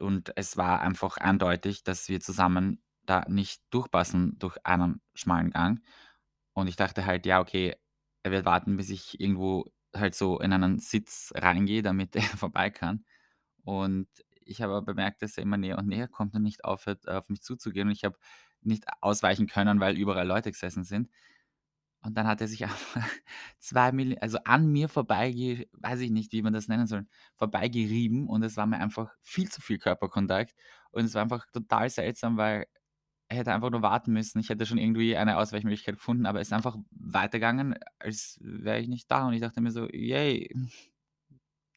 [0.00, 5.82] und es war einfach eindeutig, dass wir zusammen da nicht durchpassen durch einen schmalen Gang.
[6.54, 7.76] Und ich dachte halt: „Ja, okay,
[8.22, 12.70] er wird warten, bis ich irgendwo halt so in einen Sitz reingehe, damit er vorbei
[12.70, 13.04] kann.“
[13.64, 14.08] Und
[14.44, 17.28] ich habe aber bemerkt, dass er immer näher und näher kommt und nicht aufhört, auf
[17.28, 18.18] mich zuzugehen und ich habe
[18.62, 21.08] nicht ausweichen können, weil überall Leute gesessen sind.
[22.08, 23.06] Und dann hat er sich einfach
[23.58, 28.28] 2 Milli also an mir vorbeige weiß ich nicht, wie man das nennen soll, vorbeigerieben
[28.28, 30.54] und es war mir einfach viel zu viel Körperkontakt
[30.90, 32.66] und es war einfach total seltsam, weil
[33.28, 34.38] er hätte einfach nur warten müssen.
[34.40, 38.88] Ich hätte schon irgendwie eine Ausweichmöglichkeit gefunden, aber er ist einfach weitergegangen, als wäre ich
[38.88, 40.50] nicht da und ich dachte mir so: „Yay,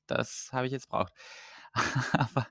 [0.07, 1.13] das habe ich jetzt braucht.“
[2.13, 2.47] Aber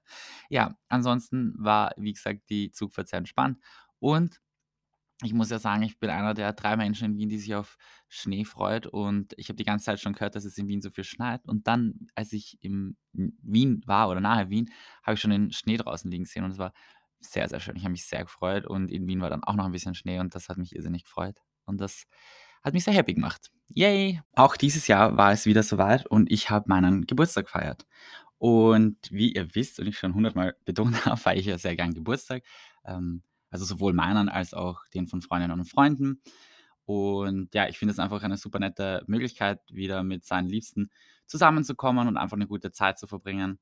[0.49, 3.59] ja, ansonsten war, wie gesagt, die Zugfahrt sehr entspannt
[3.99, 4.41] und
[5.23, 7.77] ich muss ja sagen, ich bin einer der 3 Menschen in Wien, die sich auf
[8.09, 10.91] Schnee freut und ich habe die ganze Zeit schon gehört, dass es in Wien so
[10.91, 14.71] viel schneit und dann, als ich in Wien war oder nahe Wien,
[15.03, 16.73] habe ich schon den Schnee draußen liegen sehen und es war
[17.21, 17.77] sehr, sehr schön.
[17.77, 20.19] Ich habe mich sehr gefreut und in Wien war dann auch noch ein bisschen Schnee
[20.21, 22.07] und das hat mich irrsinnig gefreut und das
[22.63, 23.51] hat mich sehr happy gemacht.
[23.69, 24.23] Yay!
[24.35, 27.87] Auch dieses Jahr war es wieder so weit und ich habe meinen Geburtstag gefeiert.
[28.39, 31.93] Und wie ihr wisst und ich schon hundertmal betont habe, feiere ich ja sehr gern
[31.95, 32.43] Geburtstag.
[32.87, 36.23] Ähm, also sowohl meinen als auch den von Freundinnen und Freunden.
[36.85, 40.91] Und ja, ich finde es einfach eine super nette Möglichkeit, wieder mit seinen Liebsten
[41.27, 43.59] zusammenzukommen und einfach eine gute Zeit zu verbringen.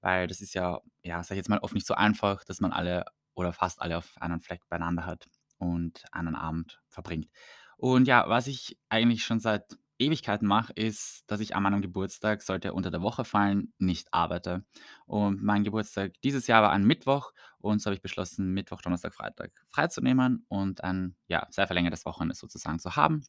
[0.00, 2.72] weil das ist ja, ja, sage ich jetzt mal, oft nicht so einfach, dass man
[2.72, 5.28] alle oder fast alle auf einen Fleck beieinander hat
[5.58, 7.28] und einen Abend verbringt.
[7.76, 12.42] Und ja, was ich eigentlich schon seit Ewigkeiten mache, ist, dass ich an meinem Geburtstag,
[12.42, 14.64] sollte er unter der Woche fallen, nicht arbeite.
[15.06, 19.14] Und mein Geburtstag dieses Jahr war ein Mittwoch und so habe ich beschlossen, Mittwoch, Donnerstag,
[19.14, 23.24] Freitag freizunehmen und ein ja, sehr verlängertes Wochenende sozusagen zu haben.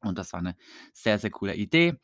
[0.00, 0.56] Und das war eine
[0.92, 1.98] sehr, sehr coole Idee.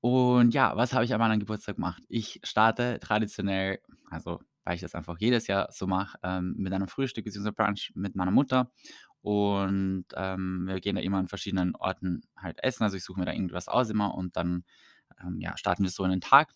[0.00, 2.02] Und ja, was habe ich an meinem Geburtstag gemacht?
[2.08, 6.88] Ich starte traditionell, also weil ich das einfach jedes Jahr so mache, ähm, mit einem
[6.88, 7.52] Frühstück bzw.
[7.52, 8.70] Brunch mit meiner Mutter.
[9.20, 12.84] Und ähm, wir gehen da immer an verschiedenen Orten halt essen.
[12.84, 14.64] Also ich suche mir da irgendwas aus immer und dann
[15.22, 16.52] ähm, ja, starten wir so in den Tag.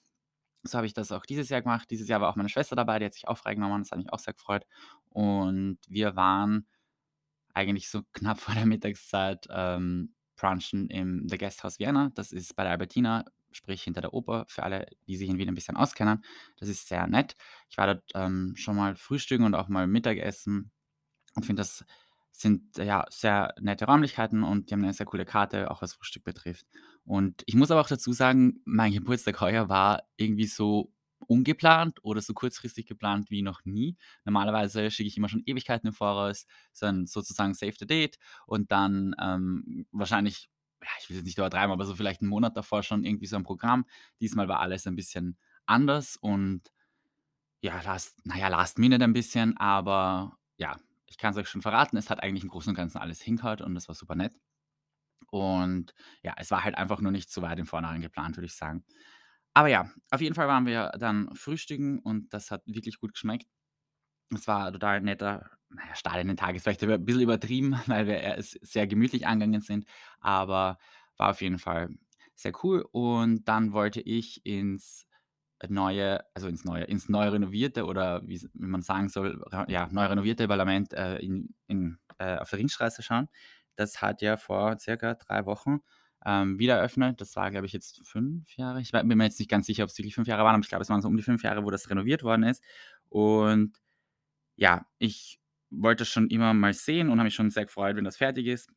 [0.64, 1.90] So habe ich das auch dieses Jahr gemacht.
[1.90, 3.83] Dieses Jahr war auch meine Schwester dabei, die hat sich auch freigenommen.
[3.83, 4.66] Das hat mich auch sehr gefreut.
[5.11, 6.66] Und wir waren
[7.55, 12.11] eigentlich so knapp vor der Mittagszeit ähm, brunchen im The Guest House Vienna.
[12.14, 15.48] Das ist bei der Albertina, sprich hinter der Oper, für alle, die sich in Wien
[15.48, 16.25] ein bisschen auskennen.
[16.59, 17.37] Das ist sehr nett.
[17.68, 20.70] Ich war dort ähm, schon mal frühstücken und auch mal Mittagessen
[21.35, 21.85] und finde, das
[22.32, 26.24] sind ja sehr nette Räumlichkeiten und die haben eine sehr coole Karte, auch was Frühstück
[26.24, 26.66] betrifft.
[27.04, 30.92] Und ich muss aber auch dazu sagen, mein Geburtstag heuer war irgendwie so
[31.28, 33.96] ungeplant oder so kurzfristig geplant wie noch nie.
[34.24, 38.72] Normalerweise schicke ich immer schon Ewigkeiten im Voraus, so ein sozusagen Save the Date und
[38.72, 40.50] dann ähm, wahrscheinlich,
[40.82, 43.36] ja, ich will jetzt nicht übertreiben, aber so vielleicht einen Monat davor schon irgendwie so
[43.36, 43.84] ein Programm.
[44.20, 46.72] Diesmal war alles ein bisschen anders und
[47.60, 50.76] ja, last, naja, last minute ein bisschen, aber ja,
[51.12, 53.61] ich kann es euch schon verraten, es hat eigentlich im Großen und Ganzen alles hingehört
[53.61, 54.35] und das war super nett.
[55.31, 58.55] Und ja, es war halt einfach nur nicht so weit im Vornherein geplant, würde ich
[58.55, 58.85] sagen.
[59.55, 63.46] Aber ja, auf jeden Fall waren wir dann frühstücken und das hat wirklich gut geschmeckt.
[64.35, 68.07] Es war total netter, naja, Start in den Tag ist vielleicht ein bisschen übertrieben, weil
[68.07, 69.87] wir es sehr gemütlich angegangen sind,
[70.20, 70.79] aber
[71.18, 71.90] war auf jeden Fall
[72.35, 72.87] sehr cool.
[72.92, 75.07] Und dann wollte ich ins
[75.68, 80.07] neue, also ins neue, ins neu renovierte oder wie, wie man sagen soll, ja, neu
[80.07, 83.29] renovierte Parlament äh, in, in, äh, auf der Ringstraße schauen.
[83.77, 85.81] Das hat ja vor circa drei Wochen
[86.25, 87.20] ähm, wieder eröffnet.
[87.20, 88.81] Das war, glaube ich, jetzt fünf Jahre.
[88.81, 90.68] Ich bin mir jetzt nicht ganz sicher, ob es wirklich fünf Jahre waren, aber ich
[90.68, 92.62] glaube, es waren so um die fünf Jahre, wo das renoviert worden ist.
[93.09, 93.77] Und
[94.57, 98.18] ja, ich wollte schon immer mal sehen und habe mich schon sehr gefreut, wenn das
[98.18, 98.70] fertig ist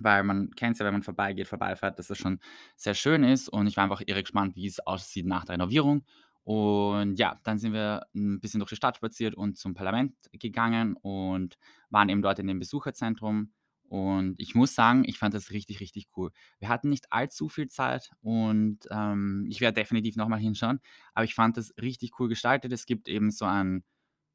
[0.00, 2.40] weil man kennt es ja, wenn man vorbeigeht, vorbeifährt, dass es schon
[2.76, 6.04] sehr schön ist und ich war einfach irre gespannt, wie es aussieht nach der Renovierung.
[6.42, 10.96] Und ja, dann sind wir ein bisschen durch die Stadt spaziert und zum Parlament gegangen
[10.96, 11.58] und
[11.90, 13.52] waren eben dort in dem Besucherzentrum.
[13.90, 16.30] Und ich muss sagen, ich fand das richtig, richtig cool.
[16.60, 20.80] Wir hatten nicht allzu viel Zeit und ähm, ich werde definitiv nochmal hinschauen,
[21.12, 22.72] aber ich fand das richtig cool gestaltet.
[22.72, 23.82] Es gibt eben so ein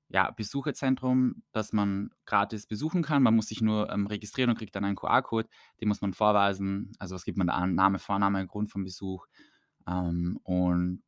[0.10, 3.24] ja, Besucherzentrum, das man gratis besuchen kann.
[3.24, 5.50] Man muss sich nur, ähm, registrieren und kriegt dann einen QR-Code.
[5.82, 6.92] Den muss man vorweisen.
[7.00, 7.76] Also, was gibt man da an?
[7.76, 9.26] Name, Vorname, Grund vom Besuch,
[9.88, 11.04] ähm, und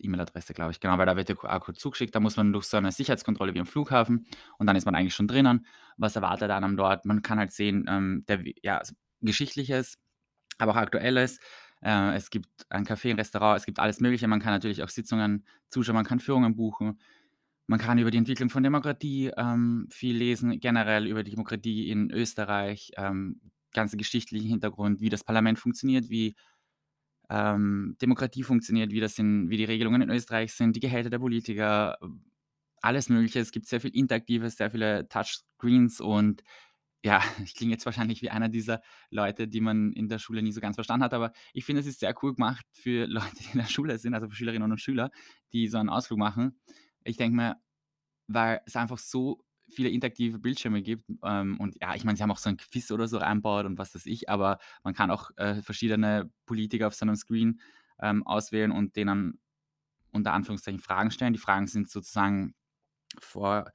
[0.00, 0.80] E-Mail-Adresse, glaube ich.
[0.80, 2.14] Genau, weil da wird der QR-Code zugeschickt.
[2.14, 4.26] Da muss man durch so eine Sicherheitskontrolle wie am Flughafen
[4.58, 5.66] und dann ist man eigentlich schon drinnen.
[5.96, 7.04] Was erwartet einem dort?
[7.04, 8.80] Man kann halt sehen, ähm, der ja,
[9.20, 9.98] Geschichtliches,
[10.58, 11.40] aber auch Aktuelles.
[11.82, 14.28] Äh, es gibt ein Café, ein Restaurant, es gibt alles Mögliche.
[14.28, 17.00] Man kann natürlich auch Sitzungen zuschauen, man kann Führungen buchen.
[17.68, 22.10] Man kann über die Entwicklung von Demokratie ähm, viel lesen, generell über die Demokratie in
[22.10, 23.42] Österreich, ähm,
[23.74, 26.34] ganze geschichtlichen Hintergrund, wie das Parlament funktioniert, wie
[27.28, 31.18] ähm, Demokratie funktioniert, wie, das in, wie die Regelungen in Österreich sind, die Gehälter der
[31.18, 31.98] Politiker,
[32.80, 33.40] alles Mögliche.
[33.40, 36.42] Es gibt sehr viel Interaktives, sehr viele Touchscreens und
[37.04, 40.52] ja, ich klinge jetzt wahrscheinlich wie einer dieser Leute, die man in der Schule nie
[40.52, 43.52] so ganz verstanden hat, aber ich finde, es ist sehr cool gemacht für Leute, die
[43.52, 45.10] in der Schule sind, also für Schülerinnen und Schüler,
[45.52, 46.58] die so einen Ausflug machen.
[47.08, 47.56] Ich denke mir,
[48.28, 51.04] weil es einfach so viele interaktive Bildschirme gibt.
[51.24, 53.78] Ähm, und ja, ich meine, sie haben auch so ein Quiz oder so reinbaut und
[53.78, 57.60] was weiß ich, aber man kann auch äh, verschiedene Politiker auf so einem Screen
[58.00, 59.40] ähm, auswählen und denen
[60.12, 61.34] unter Anführungszeichen Fragen stellen.
[61.34, 62.54] Die Fragen sind sozusagen
[63.20, 63.72] vor,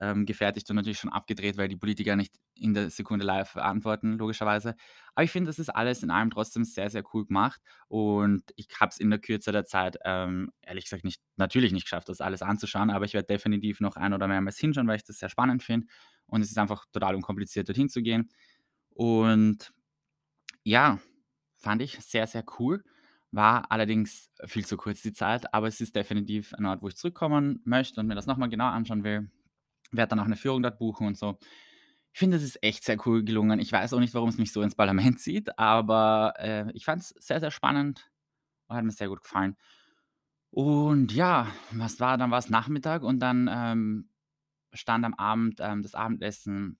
[0.00, 4.16] ähm, gefertigt und natürlich schon abgedreht, weil die Politiker nicht in der Sekunde live antworten,
[4.16, 4.74] logischerweise.
[5.14, 7.60] Aber ich finde, das ist alles in allem trotzdem sehr, sehr cool gemacht.
[7.88, 11.84] Und ich habe es in der Kürze der Zeit, ähm, ehrlich gesagt, nicht, natürlich nicht
[11.84, 15.04] geschafft, das alles anzuschauen, aber ich werde definitiv noch ein oder mehrmals hinschauen, weil ich
[15.04, 15.86] das sehr spannend finde.
[16.26, 18.30] Und es ist einfach total unkompliziert, dorthin zu gehen.
[18.90, 19.72] Und
[20.62, 20.98] ja,
[21.58, 22.82] fand ich sehr, sehr cool.
[23.32, 26.96] War allerdings viel zu kurz die Zeit, aber es ist definitiv ein Ort, wo ich
[26.96, 29.30] zurückkommen möchte und mir das nochmal genau anschauen will
[29.92, 31.38] werde dann auch eine Führung dort buchen und so.
[32.12, 33.60] Ich finde, das ist echt sehr cool gelungen.
[33.60, 37.02] Ich weiß auch nicht, warum es mich so ins Parlament zieht, aber, äh, ich fand
[37.02, 38.10] es sehr, sehr spannend
[38.68, 39.56] und hat mir sehr gut gefallen.
[40.50, 44.10] Und ja, was war dann war's Nachmittag und dann, ähm,
[44.74, 46.78] stand am Abend, ähm, das Abendessen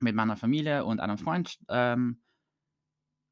[0.00, 2.22] mit meiner Familie und einem Freund, ähm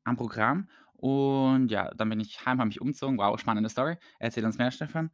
[0.04, 0.68] am Programm.
[0.94, 3.18] Und ja, dann bin ich heim, habe mich umgezogen.
[3.18, 3.96] Wow, spannende Story.
[4.18, 5.10] Erzähl uns mehr, Stefan.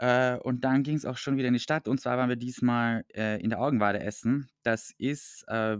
[0.00, 3.04] Äh, und dann ging's auch schon wieder in die Stadt und zwar waren wir diesmal,
[3.14, 4.48] äh, in der Augenweide essen.
[4.62, 5.78] Das ist, äh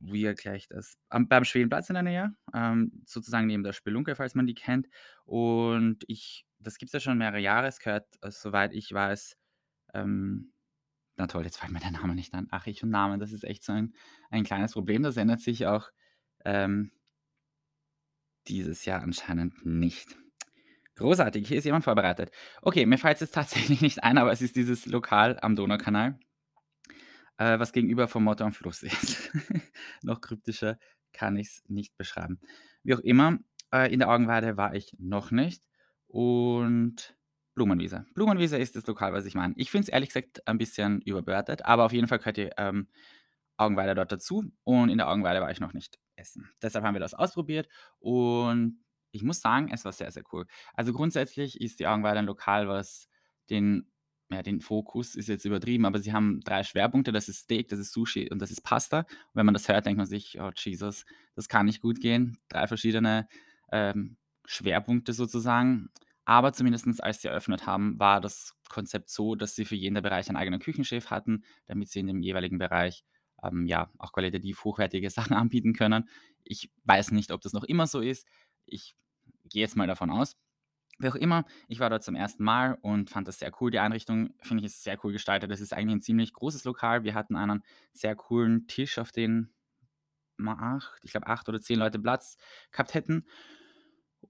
[0.00, 0.98] wie erkläre ich das?
[1.10, 4.88] Am beim Schwedenplatz in der Nähe, ähm, sozusagen neben der Spelunke, falls man die kennt.
[5.24, 7.68] Und ich das gibt's ja schon mehrere Jahre.
[7.68, 9.36] Es gehört, äh, soweit ich weiß,
[9.94, 10.52] ähm
[11.18, 12.48] na toll, jetzt fällt mir der Name nicht ein.
[12.52, 13.94] Ach, ich und Namen, das ist echt so ein
[14.30, 15.02] ein kleines Problem.
[15.04, 15.90] Das ändert sich auch,
[16.46, 16.92] ähm
[18.48, 20.16] dieses Jahr anscheinend nicht.
[20.96, 22.30] Großartig, hier ist jemand vorbereitet.
[22.62, 26.18] Okay, mir fällt's jetzt tatsächlich nicht ein, aber es ist dieses Lokal am Donaukanal
[27.38, 29.30] äh, was gegenüber vom Motto am Fluss ist.
[30.02, 30.78] Noch kryptischer
[31.12, 32.40] kann ich's nicht beschreiben.
[32.82, 33.38] Wie auch immer,
[33.72, 35.62] äh, in der Augenweide war ich noch nicht
[36.06, 37.16] und
[37.54, 38.04] Blumenwiese.
[38.14, 39.54] Blumenwiese ist das Lokal, was ich meine.
[39.56, 42.88] Ich finde es ehrlich gesagt ein bisschen überbewertet, aber auf jeden Fall gehört die, ähm,
[43.56, 46.50] Augenweide dort dazu und in der Augenweide war ich noch nicht essen.
[46.60, 50.46] Deshalb haben wir das ausprobiert und ich muss sagen, es war sehr, sehr cool.
[50.74, 53.08] Also, grundsätzlich ist die Augenweide ein Lokal, was
[53.50, 53.90] den
[54.30, 57.78] ja, den Fokus ist jetzt übertrieben, aber sie haben 3 Schwerpunkte, das ist Steak, das
[57.78, 59.00] ist Sushi und das ist Pasta.
[59.00, 61.04] Und wenn man das hört, denkt man sich: „Oh Jesus,
[61.36, 63.28] das kann nicht gut gehen.“ 3 verschiedene,
[63.72, 65.90] ähm, Schwerpunkte sozusagen.
[66.24, 70.02] Aber zumindestens als sie eröffnet haben, war das Konzept so, dass sie für jeden der
[70.02, 73.04] Bereich einen eigenen Küchenchef hatten, damit sie in dem jeweiligen Bereich,
[73.44, 76.08] ähm, ja, auch qualitativ hochwertige Sachen anbieten können.
[76.44, 78.26] Ich weiß nicht, ob das noch immer so ist.
[78.66, 78.96] Ich
[79.50, 80.36] gehe jetzt mal davon aus.
[81.00, 83.70] Wie auch immer, ich war dort zum ersten Mal und fand das sehr cool.
[83.72, 85.50] Die Einrichtung, finde ich, ist sehr cool gestaltet.
[85.50, 87.04] Das ist eigentlich 'n ziemlich großes Lokal.
[87.04, 89.52] Wir hatten einen sehr coolen Tisch, auf den
[90.38, 92.36] mal 8 ich glaube 8 oder 10 Leute Platz
[92.72, 93.24] gehabt hätten.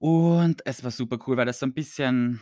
[0.01, 2.39] Und es war super cool, weil das so 'n bisschen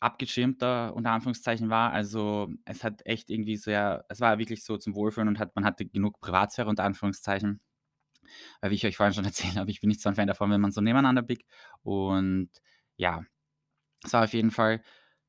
[0.00, 1.92] abgeschirmter unter Anführungszeichen war.
[1.92, 5.64] Also, es hat echt irgendwie sehr es war wirklich so zum Wohlfühlen und hat man
[5.64, 7.60] hatte genug Privatsphäre unter Anführungszeichen.
[8.60, 10.50] Weil wie ich euch vorhin schon erzählt habe, ich bin nicht so ein Fan davon,
[10.50, 11.48] wenn man so nebeneinander biegt.
[11.82, 12.50] Und
[12.96, 13.22] ja,
[14.04, 14.82] es war auf jeden Fall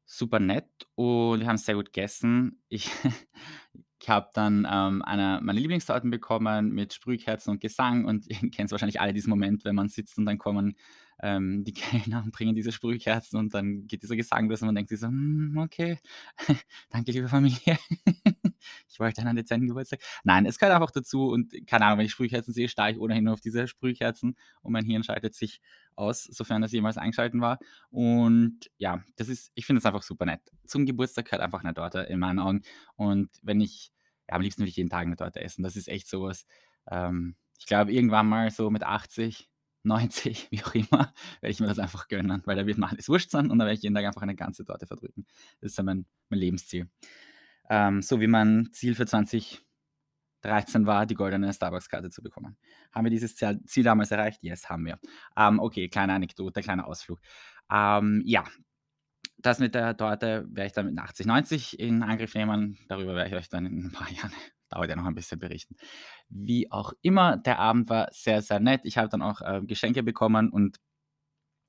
[0.06, 2.62] super nett und wir haben sehr gut gegessen.
[2.70, 2.92] Ich
[4.02, 8.72] ich habe dann, ähm, eine meiner Lieblingstorten bekommen mit Sprühkerzen und Gesang und ihr kennt's
[8.72, 10.76] wahrscheinlich alle diesen Moment, wenn man sitzt und dann kommen,
[11.22, 14.76] ähm, die Kellner und bringen diese Sprühkerzen und dann geht dieser Gesang los und man
[14.76, 16.00] denkt sich so: „Hm, okay,
[16.92, 17.78] danke, liebe Familie.
[18.96, 22.14] Ich wollte einen dezenten Geburtstag.“ Nein, es gehört einfach dazu und keine Ahnung, wenn ich
[22.14, 25.62] Sprühkerzen sehe, starre ich ohnehin nur auf diese Sprühkerzen und mein Hirn schaltet sich
[25.96, 27.60] aus, sofern es jemals eingeschalten war.
[27.90, 30.42] Und ja, das ist ich finde es einfach super nett.
[30.66, 32.62] Zum Geburtstag gehört einfach 'ne Torte in meinen Augen.
[32.96, 33.92] Und wenn ich
[34.30, 35.64] ja, am liebsten würde ich jeden Tag 'ne Torte essen.
[35.64, 36.46] Das ist echt so was,
[36.90, 39.50] ähm ich glaube, irgendwann mal so mit 80,
[39.84, 43.08] 90, wie auch immer, werde ich mir das einfach gönnen, weil da wird mir alles
[43.10, 45.26] wurscht sein und dann werde ich jeden Tag einfach eine ganze Torte verdrücken.
[45.62, 46.90] Das ist ja mein mein Lebensziel.
[47.70, 49.64] Ähm, so wie mein Ziel für 2013
[50.86, 52.58] war, die goldene Starbucks-Karte zu bekommen.
[52.92, 54.44] Haben wir dieses Ziel damals erreicht?
[54.44, 55.00] Yes, haben wir.
[55.38, 57.20] Ähm, okay, kleine Anekdote, kleiner Ausflug.
[57.72, 58.44] Ähm, ja,
[59.38, 62.78] das mit der Torte werde ich dann mit 80, 90 in Angriff nehmen.
[62.88, 64.32] Darüber werde ich euch dann in 'n paar Jahren
[64.70, 65.76] dauert ja noch ein bisschen, berichten.
[66.30, 68.82] Wie auch immer, der Abend war sehr, sehr nett.
[68.86, 70.80] Ich habe dann auch, äh, Geschenke bekommen und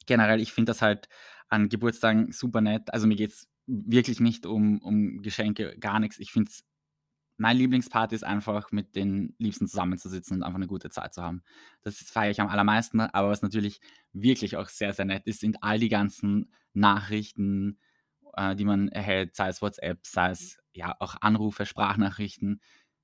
[0.06, 1.08] generell, ich finde das halt
[1.48, 2.92] an Geburtstagen super nett.
[2.92, 6.18] Also, mir geht's wirklich nicht um um Geschenke, gar nix.
[6.18, 6.64] Ich finde es
[7.38, 11.42] mein Lieblingspart ist einfach, mit den Liebsten zusammenzusitzen und einfach 'ne gute Zeit zu haben.
[11.82, 13.80] Das feiere ich am allermeisten, aber was natürlich
[14.12, 17.78] wirklich auch sehr, sehr nett ist, sind all die ganzen Nachrichten,
[18.36, 22.60] äh, die man erhält, sei es WhatsApp, sei es, ja, auch Anrufe, Sprachnachrichten.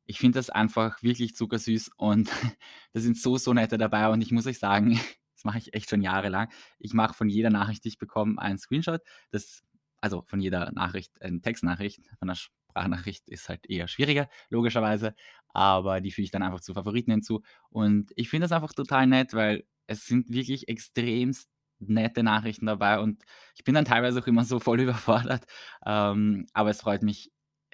[0.06, 2.30] Ich finde das einfach wirklich zuckersüß und
[2.92, 4.92] da sind so, so nette dabei und ich muss euch sagen,
[5.36, 6.48] das mache ich echt schon jahrelang.
[6.78, 9.02] Ich mache von jeder Nachricht, die ich bekomme, einen Screenshot.
[9.30, 9.62] Das
[10.02, 12.02] also, von jeder Nachricht, ähm, Textnachricht.
[12.20, 15.14] Von 'ner Sprachnachricht ist halt eher schwieriger, logischerweise,
[15.48, 17.42] aber die füge ich dann einfach zu Favoriten hinzu.
[17.70, 23.00] Und ich finde das einfach total nett, weil es sind wirklich extremst nette Nachrichten dabei
[23.00, 23.24] und
[23.56, 25.46] ich bin dann teilweise auch immer so voll überfordert,
[25.86, 27.32] ähm, aber es freut mich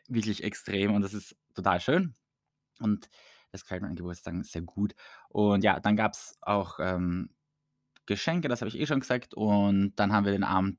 [0.08, 2.14] wirklich extrem und das ist total schön
[2.80, 3.08] und
[3.52, 4.94] das gefällt mir an Geburtstagen sehr gut.
[5.30, 7.30] Und ja, dann gab's auch, ähm,
[8.06, 10.78] Geschenke, das habe ich eh schon gesagt und dann haben wir den Abend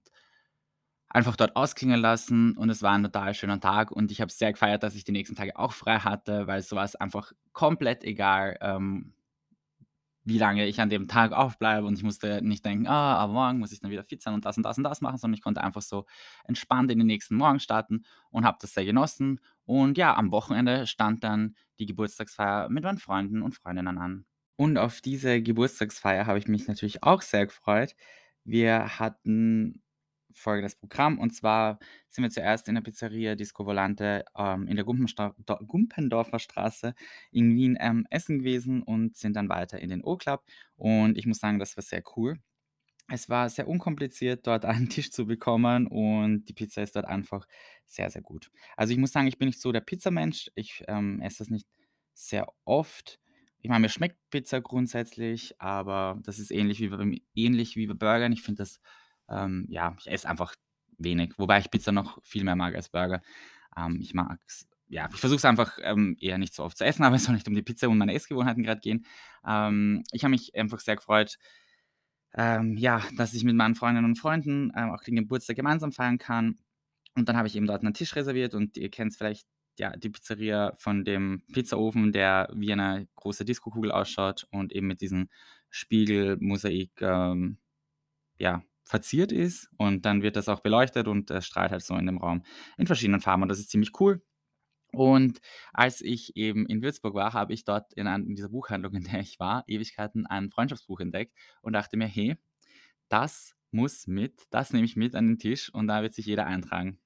[1.10, 4.38] einfach dort ausklingen lassen und es war 'n total schöner Tag und ich habe es
[4.40, 8.04] sehr gefeiert, dass ich die nächsten Tage auch frei hatte, weil so war's einfach komplett
[8.04, 9.14] egal, ähm,
[10.26, 13.60] wie lange ich an dem Tag aufbleibe und ich musste nicht denken: „Ah, aber morgen
[13.60, 15.42] muss ich dann wieder fit sein und das und das und das machen“, sondern ich
[15.42, 16.06] konnte einfach so
[16.44, 19.40] entspannt in den nächsten Morgen starten und habe das sehr genossen.
[19.66, 24.26] Und ja, am Wochenende stand dann die Geburtstagsfeier mit meinen Freunden und Freundinnen an.
[24.58, 27.96] Und auf diese Geburtstagsfeier habe ich mich natürlich auch sehr gefreut.
[28.44, 29.82] Wir hatten
[30.32, 34.86] folgendes Programm und zwar sind wir zuerst in der Pizzeria Disco Volante, ähm, in der
[34.86, 36.94] Gumpendorfer Straße
[37.32, 40.44] in Wien, ähm, essen gewesen und sind dann weiter in den O-Club
[40.76, 42.40] und ich muss sagen, das war sehr cool.
[43.12, 47.46] Es war sehr unkompliziert, dort einen Tisch zu bekommen und die Pizza ist dort einfach
[47.86, 48.52] sehr, sehr gut.
[48.78, 50.52] Also, ich muss sagen, ich bin nicht so der Pizzamensch.
[50.56, 51.68] Ich, ähm, esse das nicht
[52.14, 53.20] sehr oft.
[53.62, 57.94] Ich meine, mir schmeckt Pizza grundsätzlich, aber das ist ähnlich wie beim ähnlich wie bei
[57.94, 58.32] Burgern.
[58.32, 58.80] Ich finde das,
[59.30, 60.56] ähm ja, ich esse einfach
[60.98, 63.22] wenig, wobei ich Pizza noch viel mehr mag als Burger.
[63.78, 67.04] Ähm, ich mag's ja, ich versuche es einfach, ähm, eher nicht so oft zu essen,
[67.06, 69.06] aber es soll nicht um die Pizza und meine Essgewohnheiten grad gehen.
[69.48, 71.38] Ähm, ich habe mich einfach sehr gefreut
[72.36, 76.18] ähm, ja, dass ich mit meinen Freundinnen und Freunden, ähm, auch den Geburtstag gemeinsam feiern
[76.20, 76.58] kann.
[77.16, 79.48] Und dann habe ich eben dort 'nen Tisch reserviert und ihr kennt's vielleicht,
[79.80, 85.02] ja, die Pizzeria von dem Pizzaofen, der wie eine große Diskokugel ausschaut und eben mit
[85.02, 85.30] diesem
[85.72, 87.58] Spiegelmosaik, ähm,
[88.40, 89.70] ja, verziert ist.
[89.78, 92.44] Und dann wird das auch beleuchtet und es strahlt halt so in dem Raum
[92.78, 94.22] in verschiedenen Farben und das ist ziemlich cool.
[94.92, 95.40] Und
[95.74, 99.20] als ich eben in Würzburg war, habe ich dort in in dieser Buchhandlung, in der
[99.22, 102.38] ich war, Ewigkeiten, ein Freundschaftsbuch entdeckt und dachte mir: „Hey,
[103.10, 104.48] das muss mit.
[104.52, 107.00] Das nehme ich mit an den Tisch und da wird sich jeder eintragen.“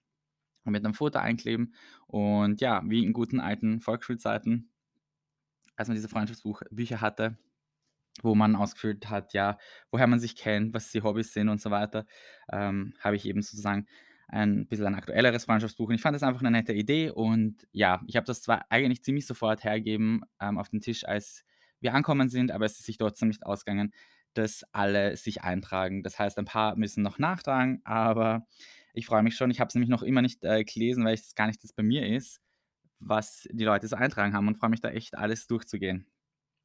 [0.66, 1.76] Und mit 'nem Foto einkleben
[2.08, 4.72] und ja, wie in guten alten Volksschulzeiten
[5.76, 7.38] als man diese Freundschaftsbuch Bücher hatte,
[8.22, 9.58] wo man ausgefüllt hat, ja,
[9.92, 12.06] woher man sich kennt, was die Hobbys sind und so weiter,
[12.52, 13.88] ähm, habe ich eben sozusagen
[14.28, 18.02] ein bisschen ein aktuelleres Freundschaftsbuch und ich fand das einfach 'ne nette Idee und ja,
[18.08, 21.44] ich habe das zwar eigentlich ziemlich sofort hergegeben, ähm, auf den Tisch, als
[21.82, 23.92] wir angekommen sind, aber es ist sich trotzdem nicht ausgegangen,
[24.34, 26.02] dass alle sich eintragen.
[26.04, 28.48] Das heißt, ein paar müssen noch nachtragen, aber
[28.94, 29.52] ich freue mich schon.
[29.52, 31.84] Ich habe es nämlich noch immer nicht, äh, gelesen, weil es gar nicht das bei
[31.84, 32.40] mir ist,
[33.00, 36.13] was die Leute so eintragen haben und freue mich da echt, alles durchzugehen.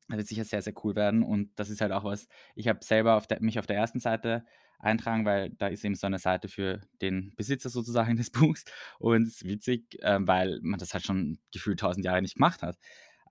[0.09, 2.81] Das wird sicher sehr, sehr cool werden und das ist halt auch was ich habe
[2.83, 4.45] selber auf der mich auf der ersten Seite
[4.79, 8.65] eintragen, weil da ist eben so 'ne Seite für den Besitzer sozusagen des Buchs
[8.99, 12.63] und es ist witzig, ähm, weil man das halt schon gefühlt 1.000 Jahre nicht gemacht
[12.63, 12.77] hat.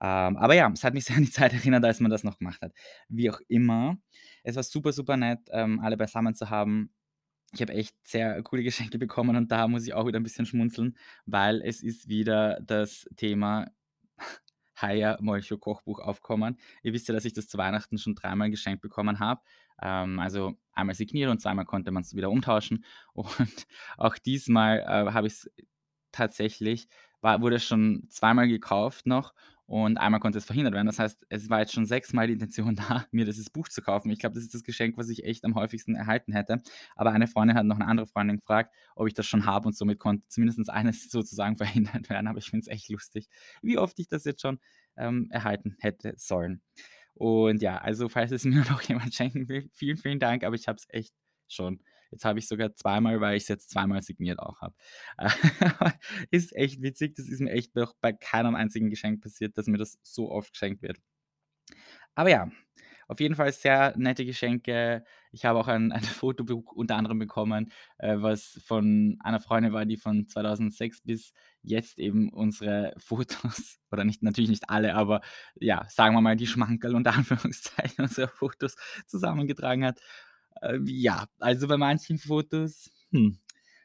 [0.00, 2.38] Ähm, aber ja, es hat mich sehr an die Zeit erinnert, als man das noch
[2.38, 2.72] gemacht hat.
[3.08, 3.98] Wie auch immer,
[4.44, 6.92] es war super, super nett, ähm, alle beisammen zu haben.
[7.54, 10.46] Ich habe echt sehr coole Geschenke bekommen und da muss ich auch wieder 'n bisschen
[10.46, 13.68] schmunzeln, weil es ist wieder das Thema
[14.80, 16.58] Haier Molcho Kochbuch aufgekommen.
[16.82, 19.40] Ihr wisst ja, dass ich das zu Weihnachten schon dreimal geschenkt bekommen habe.
[19.82, 22.84] Ähm, also einmal signiert und zweimal konnte man's wieder umtauschen.
[23.14, 25.50] Und auch diesmal, äh, habe ich's
[26.12, 26.88] tatsächlich
[27.20, 29.34] war wurde es schon zweimal gekauft noch
[29.68, 30.86] und einmal konnte es verhindert werden.
[30.86, 34.10] Das heißt, es war jetzt schon sechsmal die Intention da, mir dieses Buch zu kaufen.
[34.10, 36.62] Ich glaube, das ist das Geschenk, was ich echt am häufigsten erhalten hätte.
[36.96, 39.76] Aber eine Freundin hat noch 'ne andere Freundin gefragt, ob ich das schon habe und
[39.76, 43.28] somit konnte zumindest eines sozusagen verhindert werden, aber ich finde es echt lustig,
[43.62, 44.58] wie oft ich das jetzt schon,
[44.96, 46.62] ähm, erhalten hätte sollen.
[47.14, 50.68] Und ja, also, falls es mir noch jemand schenken will, vielen, vielen Dank, aber ich
[50.68, 51.14] habe es echt
[51.48, 51.80] schon.
[52.10, 54.74] Jetzt habe ich's sogar zweimal, weil ich's jetzt zweimal signiert auch habe.
[56.30, 57.14] Ist echt witzig.
[57.16, 60.52] Das ist mir echt noch bei keinem einzigen Geschenk passiert, dass mir das so oft
[60.52, 60.98] geschenkt wird.
[62.14, 62.50] Aber ja,
[63.08, 65.04] auf jeden Fall sehr nette Geschenke.
[65.32, 69.86] Ich habe auch ein ein Fotobuch unter anderem bekommen, äh, was von einer Freundin war,
[69.86, 75.22] die von 2006 bis jetzt eben unsere Fotos oder nicht natürlich nicht alle, aber
[75.54, 80.00] ja, sagen wir mal, die Schmankerl unter Anführungszeichen unserer Fotos zusammengetragen hat.
[80.62, 83.38] Ähm, ja, also, bei manchen Fotos, hm,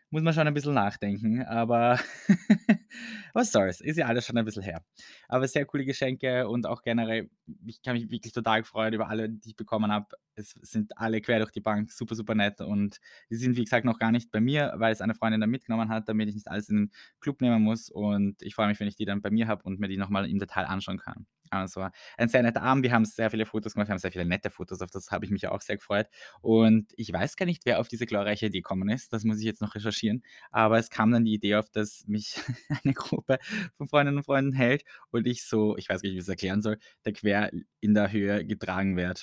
[0.10, 2.00] muss man schon ein bisschen nachdenken, aber
[3.34, 4.86] was soll's, ist ja alles schon ein bisschen her.
[5.28, 7.30] Aber sehr coole Geschenke und auch generell
[7.66, 10.08] ich habe mich wirklich total gefreut über alle, die ich bekommen habe.
[10.36, 13.86] Es sind alle quer durch die Bank super, super nett und die sind, wie gesagt,
[13.86, 16.48] noch gar nicht bei mir, weil es eine Freundin dann mitgenommen hat, damit ich nicht
[16.48, 19.30] alles in den Club nehmen muss und ich freue mich, wenn ich die dann bei
[19.32, 21.26] mir habe und mir die noch mal im Detail anschauen kann.
[21.54, 22.84] Also, ein sehr netter Abend.
[22.84, 23.88] Wir haben sehr viele Fotos gemacht.
[23.88, 26.08] Wir haben sehr viele nette Fotos, auf das habe ich mich auch sehr gefreut.
[26.42, 29.14] Und ich weiß gar nicht, wer auf diese glorreiche Idee gekommen ist.
[29.14, 30.24] Das muss ich jetzt noch recherchieren.
[30.52, 32.36] Aber es kam dann die Idee auf, dass mich
[32.84, 33.38] eine Gruppe
[33.78, 36.78] von Freundinnen und Freunden hält und ich so ich weiß nicht, wie ich's erklären soll,
[37.04, 39.22] da quer in der Höhe getragen werde.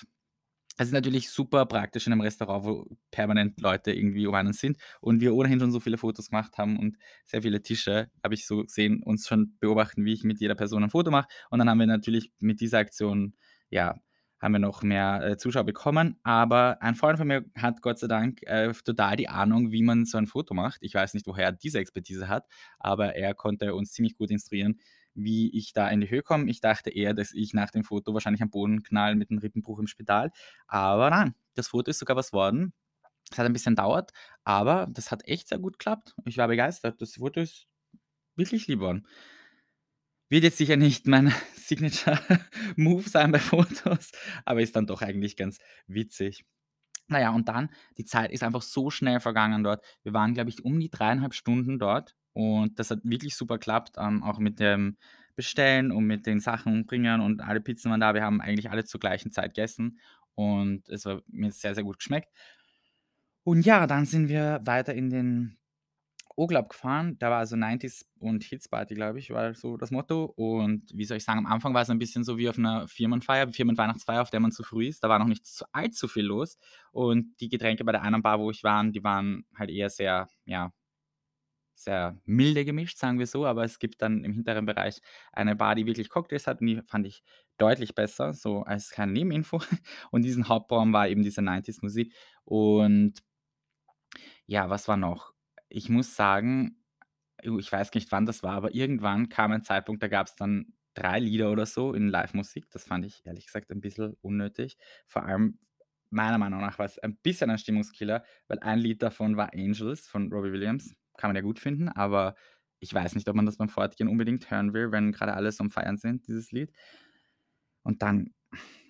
[0.80, 4.78] Das ist natürlich super praktisch in 'nem Restaurant, wo permanent Leute irgendwie um einen sind
[5.02, 8.46] und wir ohnehin schon so viele Fotos gemacht haben und sehr viele Tische, habe ich
[8.46, 11.28] so gesehen, uns schon beobachten, wie ich mit jeder Person ein Foto mache.
[11.50, 13.34] Und dann haben wir natürlich mit dieser Aktion,
[13.68, 13.96] ja
[14.40, 16.16] haben wir noch mehr, äh, Zuschauer bekommen.
[16.22, 20.06] Aber ein Freund von mir hat Gott sei Dank, äh, total die Ahnung, wie man
[20.06, 20.78] so ein Foto macht.
[20.82, 22.46] Ich weiß nicht, woher er diese Expertise hat,
[22.78, 24.80] aber er konnte uns ziemlich gut instruieren,
[25.14, 26.50] wie ich da in die Höhe komme.
[26.50, 29.78] Ich dachte eher, dass ich nach dem Foto wahrscheinlich am Boden knall mit 'nem Rippenbruch
[29.80, 30.30] im Spital.
[30.68, 32.72] Aber nein, das Foto ist sogar was worden.
[33.32, 34.12] Es hat ein bisschen dauert,
[34.44, 36.14] aber das hat echt sehr gut geklappt.
[36.26, 37.00] Ich war begeistert.
[37.02, 37.66] Das Foto ist
[38.36, 39.06] wirklich lieb geworden.
[40.28, 42.18] Wird jetzt sicher nicht mein Signature
[42.76, 44.12] Move sein bei Fotos,
[44.44, 46.44] aber ist dann doch eigentlich ganz witzig.
[47.08, 49.84] Na ja, und dann die Zeit ist einfach so schnell vergangen dort.
[50.02, 53.96] Wir waren, glaube ich, um die 3,5 Stunden dort und das hat wirklich super geklappt,
[53.98, 54.96] ähm, auch mit dem
[55.36, 58.14] Bestellen und mit den Sachen bringen und alle Pizzen waren da.
[58.14, 59.98] Wir haben eigentlich alle zur gleichen Zeit gegessen
[60.34, 62.28] und es war mir sehr, sehr gut geschmeckt.
[63.42, 65.58] Und ja, dann sind wir weiter in den
[66.36, 67.16] Urlaub gefahren.
[67.18, 70.24] Da war also 90s und Hits Party, glaube ich, war so das Motto.
[70.24, 72.86] Und wie soll ich sagen, am Anfang war es ein bisschen so wie auf einer
[72.88, 75.02] Firmenfeier, Firmenweihnachtsfeier, auf der man zu früh ist.
[75.04, 76.58] Da war noch nicht so allzu viel los.
[76.92, 80.28] Und die Getränke bei der einen Bar, wo ich war, die waren halt eher sehr,
[80.44, 80.72] ja,
[81.82, 83.46] sehr milde gemischt, sagen wir so.
[83.46, 85.00] Aber es gibt dann im hinteren Bereich
[85.32, 87.22] eine Bar, die wirklich Cocktails hat und die fand ich
[87.58, 89.60] deutlich besser, so als kleine Nebeninfo.
[90.10, 92.14] Und diesen Hauptraum war eben diese 90s Musik.
[92.44, 93.20] Und
[94.46, 95.32] ja, was war noch?
[95.68, 96.82] Ich muss sagen,
[97.46, 100.36] uh, ich weiß nicht, wann das war, aber irgendwann kam ein Zeitpunkt, da gab es
[100.36, 102.70] dann 3 Lieder oder so in Livemusik.
[102.70, 104.76] Das fand ich ehrlich gesagt ein bisschen unnötig.
[105.06, 105.58] Vor allem
[106.10, 110.08] meiner Meinung nach war es ein bisschen ein Stimmungskiller, weil ein Lied davon war „Angels“
[110.08, 110.94] von Robbie Williams.
[111.20, 112.34] Kann man ja gut finden, aber
[112.78, 115.62] ich weiß nicht, ob man das beim Fortgehen unbedingt hören will, wenn gerade alle so
[115.62, 116.72] am Feiern sind, dieses Lied.
[117.82, 118.30] Und dann,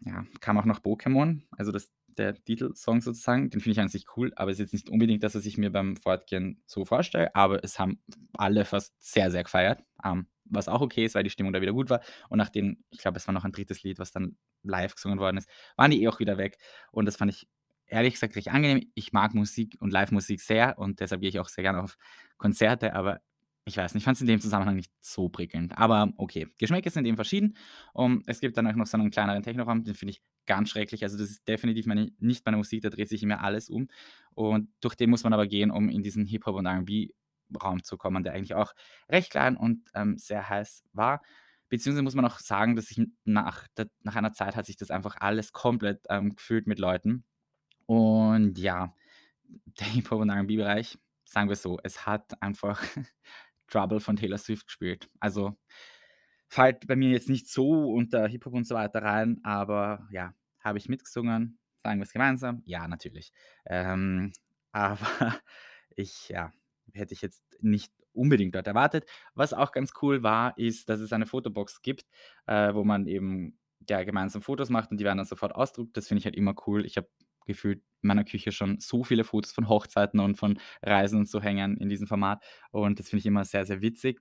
[0.03, 4.05] ja, kam auch noch Pokémon, also das der Titelsong sozusagen, den finde ich an sich
[4.17, 7.65] cool, aber ist jetzt nicht unbedingt das, was ich mir beim Fortgehen so vorstelle, aber
[7.65, 8.01] es haben
[8.35, 11.73] alle fast sehr, sehr gefeiert, ähm, was auch okay ist, weil die Stimmung da wieder
[11.73, 12.01] gut war.
[12.29, 15.39] Und nachdem, ich glaube, es war noch ein drittes Lied, was dann live gesungen worden
[15.39, 16.59] ist, waren die eh auch wieder weg.
[16.93, 17.49] Und das fand ich
[17.91, 18.91] ehrlich gesagt recht angenehm.
[18.95, 21.97] Ich mag Musik und Live-Musik sehr und deshalb gehe ich auch sehr gerne auf
[22.39, 23.21] Konzerte, aber
[23.67, 25.77] ich weiß nicht, ich fand es in dem Zusammenhang nicht so prickelnd.
[25.77, 27.57] Aber okay, Geschmäcker sind eben verschieden.
[27.93, 31.03] Und es gibt dann auch noch so einen kleineren Technoraum, den finde ich ganz schrecklich.
[31.05, 33.89] Also das ist definitiv meine, nicht meine Musik, da dreht sich immer alles um.
[34.35, 38.25] Und durch den muss man aber gehen, um in diesen Hip-Hop und R&B-Raum zu kommen,
[38.25, 38.73] der eigentlich auch
[39.09, 41.23] recht klein und ähm, sehr heiß war.
[41.69, 43.69] Beziehungsweise muss man auch sagen, dass sich nach,
[44.03, 47.25] nach einer Zeit hat sich das einfach alles komplett ähm, gefüllt mit Leuten.
[47.91, 48.95] Und ja,
[49.81, 52.81] der Hip-Hop und R&B-Bereich, sagen wir so, es hat einfach
[53.67, 55.11] Trouble von Taylor Swift gespielt.
[55.19, 55.59] Also
[56.47, 60.79] fällt bei mir jetzt nicht so unter Hip-Hop und so weiter rein, aber ja, habe
[60.79, 61.59] ich mitgesungen.
[61.83, 62.63] Sagen wir es gemeinsam?
[62.65, 63.33] Ja, natürlich.
[63.67, 64.33] Ähm,
[64.71, 65.41] aber
[65.97, 66.53] ich, ja,
[66.93, 69.05] hätte ich jetzt nicht unbedingt dort erwartet.
[69.35, 72.07] Was auch ganz cool war, ist, dass es eine Fotobox gibt,
[72.47, 75.97] äh, wo man eben ja, gemeinsam Fotos macht und die werden dann sofort ausdruckt.
[75.97, 76.87] Das finde ich halt immer cool.
[76.87, 77.09] Ich habe
[77.51, 81.41] gefühlt in meiner Küche schon so viele Fotos von Hochzeiten und von Reisen und so
[81.43, 82.43] hängen in diesem Format.
[82.71, 84.21] Und das finde ich immer sehr, sehr witzig.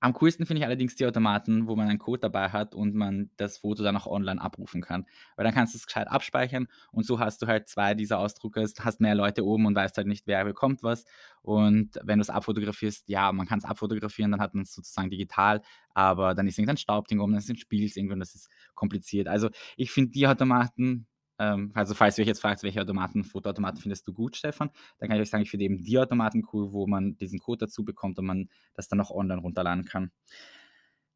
[0.00, 3.30] Am coolsten finde ich allerdings die Automaten, wo man einen Code dabei hat und man
[3.36, 5.06] das Foto dann auch online abrufen kann.
[5.34, 8.64] Weil dann kannst du es gescheit abspeichern und so hast du halt zwei dieser Ausdrucke,
[8.78, 11.04] hast mehr Leute oben und weißt halt nicht, wer bekommt was.
[11.42, 15.10] Und wenn du es abfotografierst, ja, man kann es abfotografieren, dann hat man es sozusagen
[15.10, 15.62] digital,
[15.94, 19.26] aber dann ist irgendein Staubding oben, dann ist ein Spiel irgendwo und das ist kompliziert.
[19.26, 23.80] Also ich finde die Automaten ähm, also falls ihr euch jetzt fragt, welche Automaten, Fotoautomaten
[23.80, 26.72] findest du gut, Stefan, dann kann ich euch sagen, ich finde eben die Automaten cool,
[26.72, 30.10] wo man diesen Code dazu bekommt und man das dann auch online runterladen kann.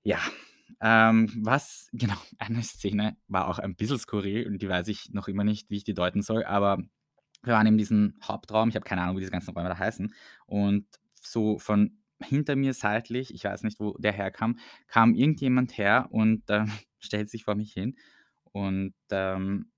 [0.03, 0.19] Ja,
[0.81, 5.29] ähm, was, genau, eine Szene war auch ein bisschen skurril und die weiß ich noch
[5.29, 6.79] immer nicht, wie ich die deuten soll, aber
[7.43, 10.15] wir waren in diesem Hauptraum, ich habe keine Ahnung, wie diese ganzen Räume da heißen,
[10.47, 10.87] und
[11.21, 16.49] so von hinter mir seitlich, ich weiß nicht, wo der herkam, kam irgendjemand her und
[16.51, 16.67] äh,
[17.01, 17.97] stellt sich vor mich hin
[18.53, 19.72] und ähm,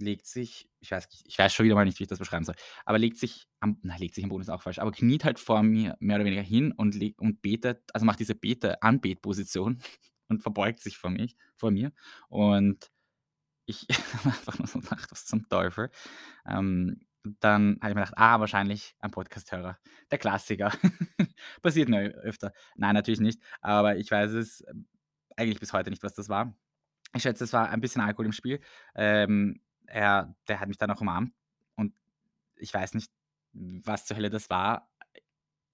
[0.00, 2.56] legt sich, ich weiß, ich weiß schon wieder mal nicht, wie ich das beschreiben soll,
[2.84, 5.38] aber legt sich am, nein, legt sich am Boden ist auch falsch, aber kniet halt
[5.38, 9.82] vor mir mehr oder weniger hin und, und betet, also macht diese Bete-Anbetposition
[10.28, 11.92] und verbeugt sich vor, mich, vor mir.
[12.28, 12.90] Und
[13.66, 15.90] ich habe einfach nur so gedacht, was zum Teufel.
[16.46, 19.78] Ähm, dann habe ich mir gedacht, ah, wahrscheinlich ein Podcast-Hörer.
[20.10, 20.72] Der Klassiker.
[21.62, 22.52] Passiert mir öfter.
[22.76, 23.42] Nein, natürlich nicht.
[23.60, 24.86] Aber ich weiß es ähm,
[25.36, 26.56] eigentlich bis heute nicht, was das war.
[27.14, 28.60] Ich schätze, es war ein bisschen Alkohol im Spiel.
[28.94, 29.60] Ähm,
[29.90, 31.32] er der hat mich dann auch umarmt
[31.76, 31.94] und
[32.56, 33.10] ich weiß nicht,
[33.54, 34.90] was zur Hölle das war.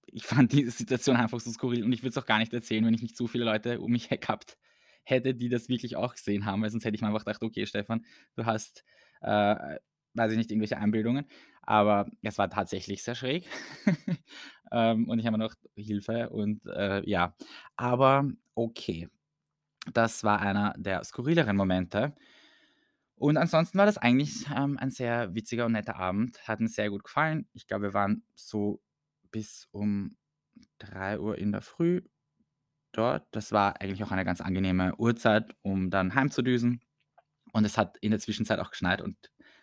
[0.07, 2.85] Ich fand die Situation einfach so skurril und ich würde es auch gar nicht erzählen,
[2.85, 4.57] wenn ich nicht so viele Leute um mich gehabt
[5.03, 7.65] hätte, die das wirklich auch gesehen haben, weil sonst hätte ich mir einfach gedacht: „Okay,
[7.65, 8.05] Stefan,
[8.35, 8.83] du hast,
[9.21, 9.77] äh,
[10.13, 11.25] weiß ich nicht, irgendwelche Einbildungen.“
[11.61, 13.45] Aber es war tatsächlich sehr schräg.
[14.69, 17.33] Ähm, und ich habe gedacht: „Hilfe“ und, äh, ja.
[17.77, 19.07] Aber okay,
[19.93, 22.15] das war einer der skurrileren Momente.
[23.19, 26.47] Und ansonsten war das eigentlich, ähm, ein sehr witziger und netter Abend.
[26.47, 27.47] Hat mir sehr gut gefallen.
[27.53, 28.79] Ich glaube, wir waren so
[29.31, 30.15] bis um
[30.77, 32.01] drei Uhr in der Früh
[32.91, 33.27] dort.
[33.31, 36.81] Das war eigentlich auch eine ganz angenehme Uhrzeit, um dann heimzudüsen.
[37.53, 39.17] Und es hat in der Zwischenzeit auch geschneit und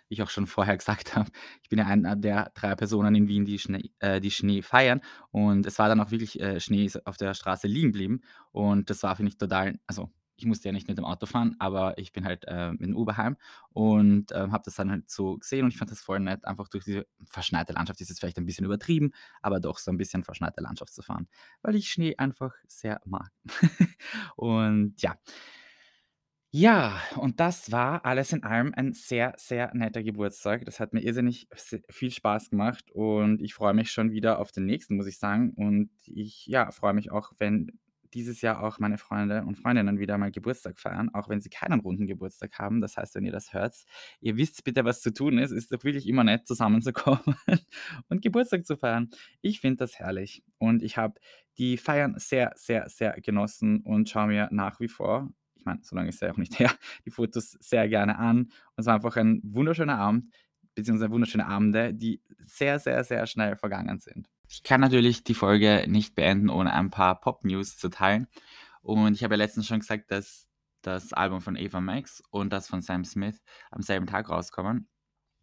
[0.09, 1.31] ich auch schon vorher gesagt habe,
[1.63, 5.01] ich bin ja einer der drei Personen in Wien, die Schnee äh, die Schnee feiern.
[5.31, 8.23] Und es war dann auch wirklich, äh, Schnee auf der Straße liegen geblieben.
[8.51, 11.57] Und das war, finde ich, total also ich musste ja nicht mit dem Auto fahren,
[11.59, 13.37] aber ich bin halt äh, mit dem Uber heim
[13.71, 16.69] und äh, habe das dann halt so gesehen und ich fand das voll nett, einfach
[16.69, 19.13] durch diese verschneite Landschaft, ist jetzt vielleicht ein bisschen übertrieben,
[19.43, 21.29] aber doch so ein bisschen verschneite Landschaft zu fahren,
[21.63, 23.31] weil ich Schnee einfach sehr mag.
[24.37, 25.17] und ja.
[26.57, 30.65] Ja, und das war alles in allem ein sehr, sehr netter Geburtstag.
[30.65, 31.49] Das hat mir irrsinnig
[31.91, 35.51] viel Spaß gemacht und ich freue mich schon wieder auf den nächsten, muss ich sagen.
[35.57, 37.73] Und ich, ja, freue mich auch, wenn
[38.15, 41.81] dieses Jahr auch meine Freunde und Freundinnen wieder mal Geburtstag feiern, auch wenn sie keinen
[41.81, 42.81] runden Geburtstag haben.
[42.81, 43.75] Das heißt, wenn ihr das hört,
[44.21, 45.51] ihr wisst bitte, was zu tun ist.
[45.51, 47.37] Ist doch wirklich immer nett, zusammenzukommen
[48.09, 49.11] und Geburtstag zu feiern.
[49.41, 51.21] Ich finde das herrlich und ich habe
[51.59, 55.31] die Feiern sehr, sehr, sehr genossen und schaue mir nach wie vor
[55.65, 56.71] ich meine, so lange ist ja auch nicht her,
[57.07, 58.43] die Fotos sehr gerne an.
[58.43, 60.35] Und es war einfach ein wunderschöner Abend,
[60.75, 64.29] beziehungsweise wunderschöne Abende, die sehr, sehr, sehr schnell vergangen sind.
[64.49, 68.29] Ich kann natürlich die Folge nicht beenden, ohne ein paar Pop-News zu teilen.
[68.83, 70.49] Und ich habe ja letztens schon gesagt, dass
[70.83, 74.89] das Album von Ava Max und das von Sam Smith am selben Tag rauskommen.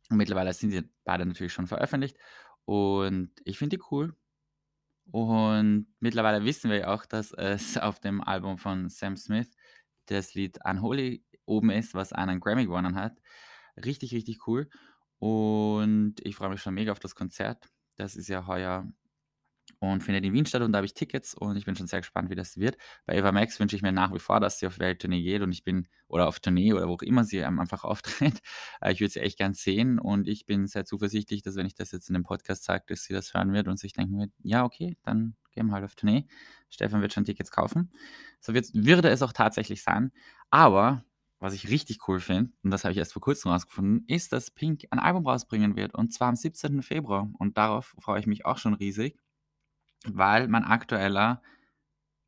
[0.10, 2.18] Und mittlerweile sind sie beide natürlich schon veröffentlicht.
[2.66, 4.16] Und ich finde die cool.
[5.12, 9.49] Und mittlerweile wissen wir ja auch, dass es auf dem Album von Sam Smith
[10.06, 13.18] das Lied Unholy oben ist, was einen Grammy gewonnen hat.
[13.84, 14.70] Richtig, richtig cool.
[15.20, 17.70] Und ich freue mich schon mega auf das Konzert.
[18.02, 18.91] Das ist ja heuer
[19.78, 22.02] und findet in Wien statt und da habe ich Tickets und ich bin schon sehr
[22.02, 22.78] gespannt, wie das wird.
[23.06, 25.52] Bei Eva Max wünsche ich mir nach wie vor, dass sie auf Welttournee geht und
[25.52, 28.41] ich bin, oder auf Tournee oder wo auch immer sie einfach auftritt.
[28.82, 31.76] Äh, ich würde sie echt gern sehen und ich bin sehr zuversichtlich, dass wenn ich
[31.76, 34.32] das jetzt in dem Podcast sage, dass sie das hören wird und sich denken wird,
[34.41, 36.26] ja, okay, dann gehen wir halt auf Tournee.
[36.72, 37.91] Stefan wird schon Tickets kaufen.
[38.39, 40.12] So wird, würde es auch tatsächlich sein.
[40.49, 41.06] Aber
[41.42, 44.52] was ich richtig cool finde, und das habe ich erst vor kurzem rausgefunden, ist, dass
[44.52, 46.82] Pink ein Album rausbringen wird und zwar am 17.
[46.82, 47.30] Februar.
[47.39, 49.18] Und darauf freue ich mich auch schon riesig
[50.06, 51.42] weil mein aktueller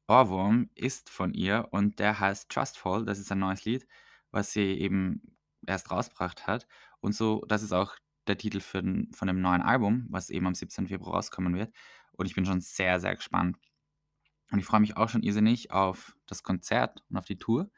[0.07, 3.05] Ohrwurm ist von ihr und der heißt Trustful.
[3.05, 3.87] Das ist ein neues Lied,
[4.31, 6.67] was sie eben erst rausgebracht hat.
[6.99, 7.95] Und so, das ist auch
[8.27, 10.87] der Titel für von dem neuen Album, was eben am 17.
[10.87, 11.73] Februar rauskommen wird.
[12.13, 13.57] Und ich bin schon sehr, sehr gespannt.
[14.51, 17.71] Und ich freue mich auch schon irrsinnig auf das Konzert und auf die Tour.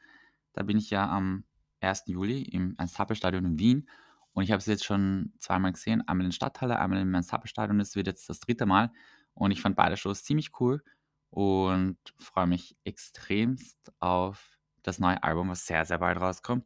[0.56, 1.44] Da bin ich ja am
[1.80, 2.04] 1.
[2.06, 3.88] Juli im Ernst-Happel-Stadion in Wien.
[4.32, 7.78] Und ich habe es jetzt schon zweimal gesehen, einmal in Stadthalle, einmal im Ernst-Happel-Stadion.
[7.78, 8.90] Das wird jetzt das dritte Mal.
[9.34, 10.82] Und ich fand beide Shows ziemlich cool
[11.28, 16.64] und freue mich extremst auf das neue Album, was sehr, sehr bald rauskommt.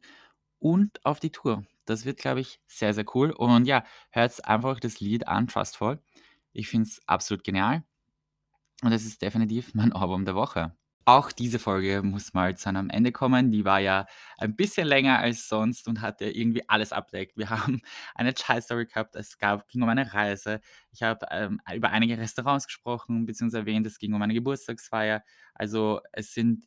[0.59, 1.65] Und auf die Tour.
[1.85, 3.31] Das wird, glaube ich, sehr, sehr cool.
[3.31, 6.01] Und ja, hört einfach das Lied an, Trustful.
[6.53, 7.83] Ich finde es absolut genial.
[8.83, 10.75] Und es ist definitiv mein Album der Woche.
[11.05, 13.49] Auch diese Folge muss mal zu einem Ende kommen.
[13.51, 14.05] Die war ja
[14.37, 17.37] ein bisschen länger als sonst und hat ja irgendwie alles abdeckt.
[17.37, 17.81] Wir haben
[18.13, 20.61] eine Child-Story gehabt, es gab, ging um eine Reise.
[20.91, 25.23] Ich habe ähm, über einige Restaurants gesprochen, beziehungsweise erwähnt, es ging um eine Geburtstagsfeier.
[25.55, 26.65] Also es sind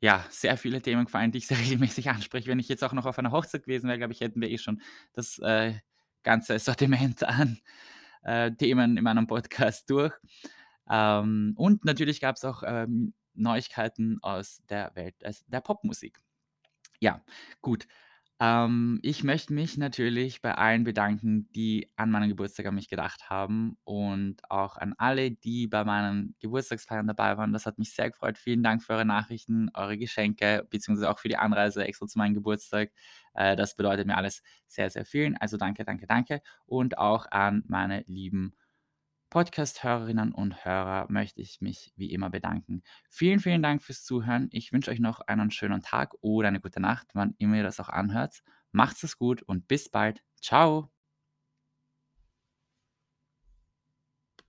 [0.00, 2.48] ja sehr viele Themen gefallen, die ich sehr regelmäßig anspreche.
[2.48, 4.58] Wenn ich jetzt auch noch auf einer Hochzeit gewesen wäre, glaube ich, hätten wir eh
[4.58, 5.74] schon das äh,
[6.24, 7.60] ganze Sortiment an
[8.22, 10.12] äh, Themen in meinem Podcast durch.
[10.90, 15.16] Ähm, und natürlich gab es auch ähm, Neuigkeiten aus der Welt
[15.48, 16.20] der Popmusik.
[17.00, 17.22] Ja,
[17.62, 17.86] gut.
[18.40, 23.28] Ähm, ich möchte mich natürlich bei allen bedanken, die an meinem Geburtstag an mich gedacht
[23.30, 27.52] haben und auch an alle, die bei meinen Geburtstagsfeiern dabei waren.
[27.52, 28.38] Das hat mich sehr gefreut.
[28.38, 32.34] Vielen Dank für eure Nachrichten, eure Geschenke, beziehungsweise auch für die Anreise extra zu meinem
[32.34, 32.92] Geburtstag.
[33.34, 35.34] Äh, das bedeutet mir alles sehr, sehr viel.
[35.40, 36.40] Also danke, danke, danke.
[36.66, 38.54] Und auch an meine lieben
[39.30, 42.82] Podcast-Hörerinnen und Hörer möchte ich mich wie immer bedanken.
[43.08, 44.48] Vielen, vielen Dank fürs Zuhören.
[44.50, 47.80] Ich wünsche euch noch einen schönen Tag oder eine gute Nacht, wann immer ihr das
[47.80, 48.42] auch anhört.
[48.72, 50.22] Macht's es gut und bis bald.
[50.40, 50.99] Ciao.